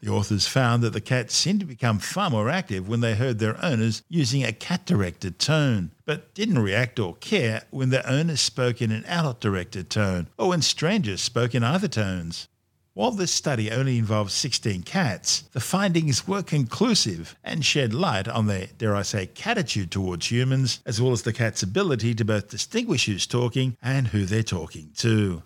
The 0.00 0.10
authors 0.10 0.46
found 0.46 0.82
that 0.82 0.94
the 0.94 1.00
cats 1.02 1.34
seemed 1.34 1.60
to 1.60 1.66
become 1.66 1.98
far 1.98 2.30
more 2.30 2.48
active 2.48 2.88
when 2.88 3.00
they 3.00 3.14
heard 3.14 3.38
their 3.38 3.62
owners 3.62 4.02
using 4.08 4.42
a 4.42 4.52
cat 4.52 4.86
directed 4.86 5.38
tone, 5.38 5.90
but 6.06 6.32
didn't 6.34 6.60
react 6.60 6.98
or 6.98 7.16
care 7.16 7.64
when 7.70 7.90
their 7.90 8.06
owners 8.06 8.40
spoke 8.40 8.80
in 8.80 8.90
an 8.92 9.04
adult 9.04 9.40
directed 9.40 9.90
tone 9.90 10.28
or 10.38 10.48
when 10.48 10.62
strangers 10.62 11.20
spoke 11.20 11.54
in 11.54 11.62
either 11.62 11.88
tones. 11.88 12.48
While 12.94 13.12
this 13.12 13.30
study 13.30 13.70
only 13.70 13.98
involved 13.98 14.30
16 14.30 14.82
cats, 14.82 15.42
the 15.52 15.60
findings 15.60 16.26
were 16.26 16.42
conclusive 16.42 17.36
and 17.44 17.64
shed 17.64 17.94
light 17.94 18.26
on 18.26 18.46
their, 18.46 18.68
dare 18.78 18.96
I 18.96 19.02
say, 19.02 19.26
catitude 19.28 19.90
towards 19.90 20.30
humans, 20.30 20.80
as 20.84 21.00
well 21.00 21.12
as 21.12 21.22
the 21.22 21.32
cat's 21.32 21.62
ability 21.62 22.14
to 22.14 22.24
both 22.24 22.48
distinguish 22.48 23.06
who's 23.06 23.26
talking 23.26 23.76
and 23.80 24.08
who 24.08 24.24
they're 24.24 24.42
talking 24.42 24.90
to. 24.96 25.42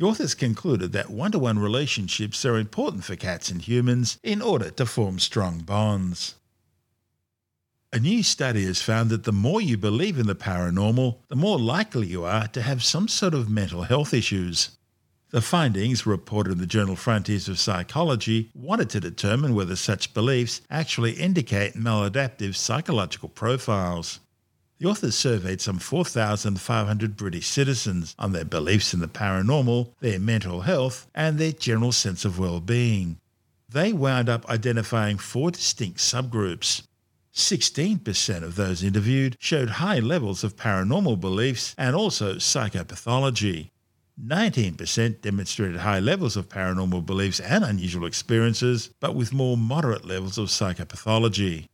The 0.00 0.06
authors 0.06 0.32
concluded 0.32 0.92
that 0.92 1.10
one 1.10 1.30
to 1.32 1.38
one 1.38 1.58
relationships 1.58 2.46
are 2.46 2.56
important 2.56 3.04
for 3.04 3.16
cats 3.16 3.50
and 3.50 3.60
humans 3.60 4.16
in 4.22 4.40
order 4.40 4.70
to 4.70 4.86
form 4.86 5.18
strong 5.18 5.58
bonds. 5.58 6.36
A 7.92 7.98
new 7.98 8.22
study 8.22 8.64
has 8.64 8.80
found 8.80 9.10
that 9.10 9.24
the 9.24 9.30
more 9.30 9.60
you 9.60 9.76
believe 9.76 10.18
in 10.18 10.26
the 10.26 10.34
paranormal, 10.34 11.18
the 11.28 11.36
more 11.36 11.58
likely 11.58 12.06
you 12.06 12.24
are 12.24 12.48
to 12.48 12.62
have 12.62 12.82
some 12.82 13.08
sort 13.08 13.34
of 13.34 13.50
mental 13.50 13.82
health 13.82 14.14
issues. 14.14 14.70
The 15.32 15.42
findings, 15.42 16.06
reported 16.06 16.52
in 16.52 16.58
the 16.60 16.66
journal 16.66 16.96
Frontiers 16.96 17.46
of 17.46 17.58
Psychology, 17.58 18.50
wanted 18.54 18.88
to 18.88 19.00
determine 19.00 19.54
whether 19.54 19.76
such 19.76 20.14
beliefs 20.14 20.62
actually 20.70 21.12
indicate 21.12 21.74
maladaptive 21.74 22.56
psychological 22.56 23.28
profiles. 23.28 24.18
The 24.80 24.88
authors 24.88 25.14
surveyed 25.14 25.60
some 25.60 25.78
4,500 25.78 27.14
British 27.14 27.46
citizens 27.46 28.14
on 28.18 28.32
their 28.32 28.46
beliefs 28.46 28.94
in 28.94 29.00
the 29.00 29.08
paranormal, 29.08 29.92
their 30.00 30.18
mental 30.18 30.62
health, 30.62 31.06
and 31.14 31.38
their 31.38 31.52
general 31.52 31.92
sense 31.92 32.24
of 32.24 32.38
well 32.38 32.60
being. 32.60 33.18
They 33.68 33.92
wound 33.92 34.30
up 34.30 34.48
identifying 34.48 35.18
four 35.18 35.50
distinct 35.50 35.98
subgroups. 35.98 36.84
16% 37.34 38.42
of 38.42 38.56
those 38.56 38.82
interviewed 38.82 39.36
showed 39.38 39.68
high 39.68 39.98
levels 39.98 40.42
of 40.42 40.56
paranormal 40.56 41.20
beliefs 41.20 41.74
and 41.76 41.94
also 41.94 42.36
psychopathology. 42.36 43.68
19% 44.18 45.20
demonstrated 45.20 45.80
high 45.80 46.00
levels 46.00 46.38
of 46.38 46.48
paranormal 46.48 47.04
beliefs 47.04 47.38
and 47.38 47.64
unusual 47.64 48.06
experiences, 48.06 48.88
but 48.98 49.14
with 49.14 49.34
more 49.34 49.58
moderate 49.58 50.06
levels 50.06 50.38
of 50.38 50.48
psychopathology. 50.48 51.68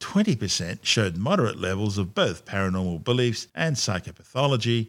20% 0.00 0.80
showed 0.82 1.16
moderate 1.16 1.60
levels 1.60 1.98
of 1.98 2.14
both 2.14 2.44
paranormal 2.44 3.04
beliefs 3.04 3.46
and 3.54 3.76
psychopathology, 3.76 4.88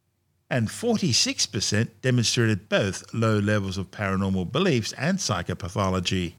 and 0.49 0.67
46% 0.67 1.89
demonstrated 2.01 2.67
both 2.67 3.13
low 3.13 3.39
levels 3.39 3.77
of 3.77 3.91
paranormal 3.91 4.51
beliefs 4.51 4.93
and 4.93 5.17
psychopathology. 5.17 6.33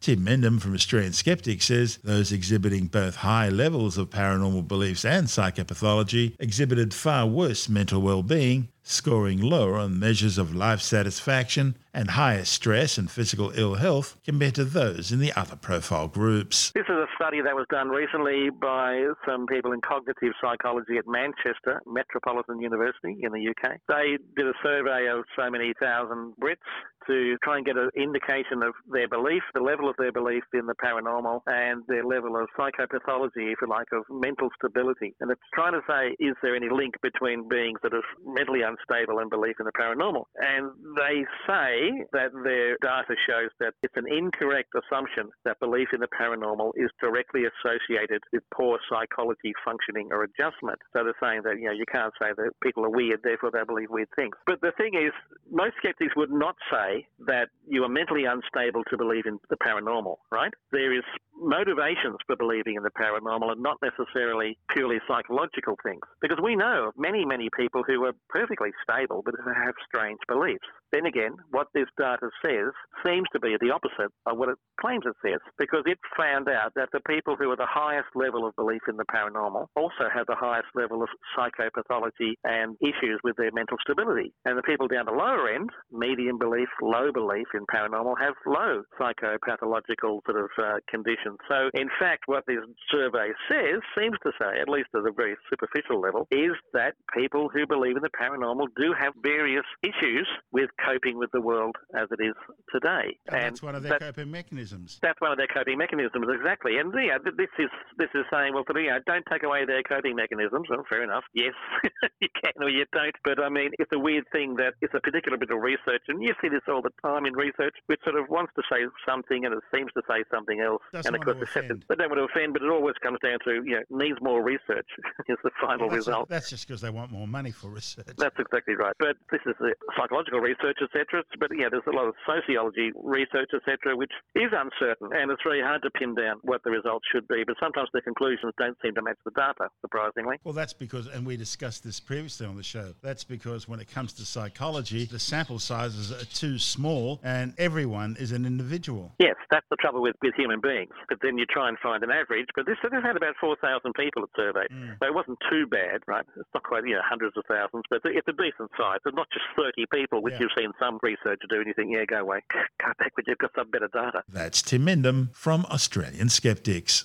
Tim 0.00 0.24
Mendham 0.24 0.58
from 0.58 0.72
Australian 0.72 1.12
Skeptics 1.12 1.66
says 1.66 1.98
those 2.02 2.32
exhibiting 2.32 2.86
both 2.86 3.16
high 3.16 3.50
levels 3.50 3.98
of 3.98 4.08
paranormal 4.08 4.66
beliefs 4.66 5.04
and 5.04 5.26
psychopathology 5.26 6.34
exhibited 6.38 6.94
far 6.94 7.26
worse 7.26 7.68
mental 7.68 8.00
well-being, 8.00 8.68
scoring 8.90 9.40
lower 9.40 9.76
on 9.76 9.98
measures 9.98 10.36
of 10.36 10.54
life 10.54 10.80
satisfaction 10.80 11.76
and 11.94 12.10
higher 12.10 12.44
stress 12.44 12.98
and 12.98 13.10
physical 13.10 13.52
ill 13.54 13.74
health 13.74 14.16
compared 14.24 14.54
to 14.54 14.64
those 14.64 15.12
in 15.12 15.18
the 15.18 15.32
other 15.34 15.56
profile 15.56 16.08
groups. 16.08 16.72
This 16.74 16.86
is 16.88 16.96
a 16.96 17.06
study 17.16 17.40
that 17.42 17.54
was 17.54 17.66
done 17.70 17.88
recently 17.88 18.50
by 18.50 19.06
some 19.26 19.46
people 19.46 19.72
in 19.72 19.80
cognitive 19.80 20.32
psychology 20.40 20.98
at 20.98 21.06
Manchester 21.06 21.80
Metropolitan 21.86 22.60
University 22.60 23.16
in 23.22 23.32
the 23.32 23.48
UK. 23.48 23.78
They 23.88 24.18
did 24.36 24.46
a 24.46 24.54
survey 24.62 25.08
of 25.08 25.24
so 25.36 25.50
many 25.50 25.72
thousand 25.80 26.34
Brits 26.40 26.56
to 27.06 27.36
try 27.42 27.56
and 27.56 27.66
get 27.66 27.76
an 27.76 27.90
indication 27.96 28.62
of 28.62 28.74
their 28.90 29.08
belief, 29.08 29.42
the 29.54 29.60
level 29.60 29.88
of 29.88 29.96
their 29.98 30.12
belief 30.12 30.44
in 30.52 30.66
the 30.66 30.74
paranormal, 30.74 31.40
and 31.46 31.82
their 31.88 32.04
level 32.04 32.36
of 32.36 32.48
psychopathology, 32.58 33.52
if 33.52 33.58
you 33.62 33.68
like, 33.68 33.88
of 33.92 34.04
mental 34.10 34.48
stability. 34.56 35.14
And 35.20 35.30
it's 35.30 35.40
trying 35.54 35.72
to 35.72 35.82
say, 35.88 36.16
is 36.18 36.34
there 36.42 36.56
any 36.56 36.68
link 36.68 36.94
between 37.02 37.48
being 37.48 37.74
sort 37.80 37.94
of 37.94 38.02
mentally 38.24 38.60
unstable 38.62 39.18
and 39.18 39.30
belief 39.30 39.56
in 39.60 39.66
the 39.66 39.72
paranormal? 39.72 40.24
And 40.36 40.70
they 40.96 41.24
say 41.46 42.04
that 42.12 42.30
their 42.44 42.76
data 42.82 43.14
shows 43.28 43.50
that 43.60 43.74
it's 43.82 43.96
an 43.96 44.06
incorrect 44.10 44.70
assumption 44.74 45.30
that 45.44 45.58
belief 45.60 45.88
in 45.92 46.00
the 46.00 46.08
paranormal 46.08 46.72
is 46.76 46.90
directly 47.00 47.44
associated 47.44 48.22
with 48.32 48.42
poor 48.54 48.78
psychology 48.90 49.52
functioning 49.64 50.08
or 50.10 50.24
adjustment. 50.24 50.78
So 50.92 51.04
they're 51.04 51.14
saying 51.22 51.42
that, 51.44 51.58
you 51.58 51.66
know, 51.66 51.72
you 51.72 51.86
can't 51.90 52.12
say 52.20 52.30
that 52.36 52.50
people 52.62 52.84
are 52.84 52.90
weird, 52.90 53.20
therefore 53.22 53.50
they 53.52 53.64
believe 53.66 53.90
weird 53.90 54.08
things. 54.16 54.34
But 54.46 54.60
the 54.60 54.72
thing 54.76 54.94
is, 54.94 55.12
most 55.50 55.74
skeptics 55.78 56.14
would 56.16 56.30
not 56.30 56.56
say 56.70 56.89
that 57.26 57.48
you 57.66 57.84
are 57.84 57.88
mentally 57.88 58.24
unstable 58.24 58.82
to 58.90 58.96
believe 58.96 59.26
in 59.26 59.38
the 59.48 59.56
paranormal, 59.56 60.16
right? 60.30 60.52
There 60.72 60.92
is 60.96 61.04
motivations 61.40 62.16
for 62.26 62.36
believing 62.36 62.76
in 62.76 62.82
the 62.82 62.90
paranormal 62.90 63.50
are 63.50 63.56
not 63.56 63.78
necessarily 63.82 64.58
purely 64.74 64.98
psychological 65.08 65.76
things. 65.82 66.02
Because 66.20 66.38
we 66.42 66.56
know 66.56 66.88
of 66.88 66.94
many, 66.96 67.24
many 67.24 67.48
people 67.56 67.82
who 67.86 68.04
are 68.04 68.12
perfectly 68.28 68.70
stable 68.82 69.22
but 69.24 69.34
have 69.44 69.74
strange 69.86 70.18
beliefs. 70.28 70.64
Then 70.92 71.06
again, 71.06 71.36
what 71.50 71.68
this 71.72 71.86
data 71.96 72.28
says 72.44 72.72
seems 73.04 73.26
to 73.32 73.40
be 73.40 73.56
the 73.60 73.70
opposite 73.70 74.12
of 74.26 74.36
what 74.36 74.48
it 74.48 74.58
claims 74.80 75.04
it 75.06 75.14
says, 75.24 75.40
because 75.58 75.82
it 75.86 75.98
found 76.16 76.48
out 76.48 76.72
that 76.74 76.88
the 76.92 77.00
people 77.06 77.36
who 77.36 77.50
are 77.50 77.56
the 77.56 77.66
highest 77.68 78.08
level 78.14 78.46
of 78.46 78.56
belief 78.56 78.82
in 78.88 78.96
the 78.96 79.04
paranormal 79.04 79.66
also 79.76 80.10
have 80.12 80.26
the 80.26 80.34
highest 80.34 80.68
level 80.74 81.02
of 81.02 81.08
psychopathology 81.36 82.34
and 82.44 82.76
issues 82.80 83.20
with 83.22 83.36
their 83.36 83.52
mental 83.52 83.76
stability. 83.82 84.32
And 84.44 84.58
the 84.58 84.62
people 84.62 84.88
down 84.88 85.06
the 85.06 85.12
lower 85.12 85.48
end, 85.48 85.70
medium 85.92 86.38
belief, 86.38 86.68
low 86.82 87.12
belief 87.12 87.46
in 87.54 87.64
paranormal, 87.66 88.14
have 88.20 88.34
low 88.46 88.82
psychopathological 88.98 90.20
sort 90.26 90.42
of 90.42 90.50
uh, 90.58 90.78
conditions. 90.88 91.29
So, 91.48 91.70
in 91.74 91.88
fact, 91.98 92.24
what 92.26 92.44
this 92.46 92.58
survey 92.90 93.32
says 93.50 93.80
seems 93.96 94.16
to 94.24 94.32
say, 94.40 94.60
at 94.60 94.68
least 94.68 94.88
at 94.94 95.06
a 95.06 95.12
very 95.12 95.36
superficial 95.48 96.00
level, 96.00 96.26
is 96.30 96.52
that 96.72 96.94
people 97.16 97.48
who 97.52 97.66
believe 97.66 97.96
in 97.96 98.02
the 98.02 98.10
paranormal 98.10 98.66
do 98.76 98.94
have 98.98 99.12
various 99.22 99.64
issues 99.82 100.26
with 100.52 100.70
coping 100.84 101.18
with 101.18 101.30
the 101.32 101.40
world 101.40 101.76
as 101.94 102.08
it 102.10 102.22
is 102.22 102.34
today. 102.72 103.18
And, 103.26 103.36
and 103.36 103.44
that's 103.44 103.62
one 103.62 103.74
of 103.74 103.82
their 103.82 103.98
that, 103.98 104.00
coping 104.00 104.30
mechanisms. 104.30 104.98
That's 105.02 105.20
one 105.20 105.32
of 105.32 105.38
their 105.38 105.48
coping 105.48 105.78
mechanisms, 105.78 106.26
exactly. 106.28 106.78
And 106.78 106.92
yeah, 106.94 107.18
this 107.18 107.52
is 107.58 107.70
this 107.98 108.10
is 108.14 108.24
saying, 108.32 108.54
well, 108.54 108.64
you 108.74 108.90
know, 108.90 108.98
don't 109.06 109.24
take 109.30 109.42
away 109.42 109.64
their 109.64 109.82
coping 109.82 110.16
mechanisms. 110.16 110.66
Well, 110.68 110.84
fair 110.88 111.02
enough. 111.02 111.24
Yes, 111.34 111.54
you 112.20 112.28
can 112.42 112.52
or 112.62 112.68
you 112.68 112.84
don't. 112.92 113.14
But 113.24 113.42
I 113.42 113.48
mean, 113.48 113.70
it's 113.78 113.92
a 113.92 113.98
weird 113.98 114.24
thing 114.32 114.56
that 114.56 114.74
it's 114.80 114.94
a 114.94 115.00
particular 115.00 115.38
bit 115.38 115.50
of 115.50 115.60
research, 115.60 116.02
and 116.08 116.22
you 116.22 116.34
see 116.40 116.48
this 116.48 116.62
all 116.68 116.82
the 116.82 116.92
time 117.02 117.26
in 117.26 117.34
research, 117.34 117.74
which 117.86 118.00
sort 118.04 118.16
of 118.16 118.28
wants 118.28 118.52
to 118.56 118.62
say 118.70 118.84
something 119.06 119.44
and 119.44 119.54
it 119.54 119.62
seems 119.74 119.90
to 119.92 120.02
say 120.08 120.24
something 120.32 120.60
else. 120.60 120.82
Doesn't 120.92 121.14
and 121.14 121.19
of 121.28 121.36
course, 121.36 121.50
they 121.54 121.94
don't 121.94 122.10
want 122.10 122.18
to 122.18 122.28
offend, 122.28 122.52
but 122.52 122.62
it 122.62 122.70
always 122.70 122.96
comes 123.02 123.18
down 123.22 123.38
to 123.44 123.62
you 123.64 123.76
know 123.76 123.82
needs 123.90 124.18
more 124.20 124.42
research 124.42 124.88
is 125.28 125.38
the 125.44 125.50
final 125.60 125.86
well, 125.86 125.96
that's 125.96 126.06
result. 126.06 126.26
A, 126.28 126.30
that's 126.30 126.50
just 126.50 126.66
because 126.66 126.80
they 126.80 126.90
want 126.90 127.10
more 127.10 127.26
money 127.26 127.50
for 127.50 127.68
research. 127.68 128.06
That's 128.16 128.38
exactly 128.38 128.74
right. 128.74 128.94
But 128.98 129.16
this 129.30 129.40
is 129.46 129.54
the 129.60 129.74
psychological 129.96 130.40
research, 130.40 130.78
etc. 130.82 131.24
But 131.38 131.50
yeah, 131.56 131.68
there's 131.70 131.86
a 131.86 131.96
lot 131.96 132.06
of 132.06 132.14
sociology 132.26 132.92
research, 133.02 133.50
etc., 133.54 133.96
which 133.96 134.12
is 134.34 134.50
uncertain, 134.52 135.10
and 135.12 135.30
it's 135.30 135.42
very 135.42 135.62
hard 135.62 135.82
to 135.82 135.90
pin 135.90 136.14
down 136.14 136.38
what 136.42 136.62
the 136.64 136.70
results 136.70 137.06
should 137.12 137.26
be. 137.28 137.44
But 137.46 137.56
sometimes 137.60 137.88
the 137.92 138.00
conclusions 138.00 138.52
don't 138.58 138.76
seem 138.82 138.94
to 138.94 139.02
match 139.02 139.18
the 139.24 139.32
data, 139.32 139.68
surprisingly. 139.80 140.36
Well, 140.44 140.54
that's 140.54 140.72
because, 140.72 141.06
and 141.06 141.26
we 141.26 141.36
discussed 141.36 141.84
this 141.84 142.00
previously 142.00 142.46
on 142.46 142.56
the 142.56 142.62
show. 142.62 142.94
That's 143.02 143.24
because 143.24 143.68
when 143.68 143.80
it 143.80 143.90
comes 143.90 144.12
to 144.14 144.24
psychology, 144.24 145.04
the 145.04 145.18
sample 145.18 145.58
sizes 145.58 146.12
are 146.12 146.24
too 146.26 146.58
small, 146.58 147.20
and 147.22 147.54
everyone 147.58 148.16
is 148.18 148.32
an 148.32 148.46
individual. 148.46 149.12
Yes, 149.18 149.36
that's 149.50 149.66
the 149.70 149.76
trouble 149.76 150.02
with, 150.02 150.16
with 150.22 150.34
human 150.34 150.60
beings. 150.60 150.92
But 151.10 151.18
then 151.22 151.36
you 151.36 151.44
try 151.44 151.68
and 151.68 151.76
find 151.78 152.02
an 152.02 152.10
average. 152.10 152.46
But 152.54 152.66
this, 152.66 152.78
this 152.82 153.02
had 153.02 153.16
about 153.16 153.34
4,000 153.40 153.92
people 153.94 154.24
it 154.24 154.30
surveyed. 154.36 154.70
Mm. 154.70 154.96
So 155.02 155.06
it 155.06 155.14
wasn't 155.14 155.38
too 155.50 155.66
bad, 155.66 156.00
right? 156.06 156.24
It's 156.36 156.48
not 156.54 156.62
quite, 156.62 156.86
you 156.86 156.94
know, 156.94 157.02
hundreds 157.04 157.36
of 157.36 157.44
thousands, 157.46 157.84
but 157.90 158.00
it's 158.04 158.28
a 158.28 158.32
decent 158.32 158.70
size. 158.78 159.00
It's 159.04 159.16
not 159.16 159.28
just 159.34 159.44
30 159.56 159.86
people, 159.92 160.22
which 160.22 160.34
yeah. 160.34 160.46
you've 160.46 160.56
seen 160.56 160.70
some 160.78 160.98
research 161.02 161.42
do, 161.50 161.58
and 161.58 161.66
you 161.66 161.74
think, 161.74 161.90
yeah, 161.92 162.04
go 162.06 162.20
away. 162.20 162.40
Come 162.80 162.94
back 162.98 163.12
when 163.16 163.24
you've 163.26 163.38
got 163.38 163.50
some 163.56 163.70
better 163.70 163.88
data. 163.92 164.22
That's 164.28 164.62
Tim 164.62 164.86
Mendham 164.86 165.34
from 165.34 165.66
Australian 165.66 166.28
Skeptics. 166.28 167.04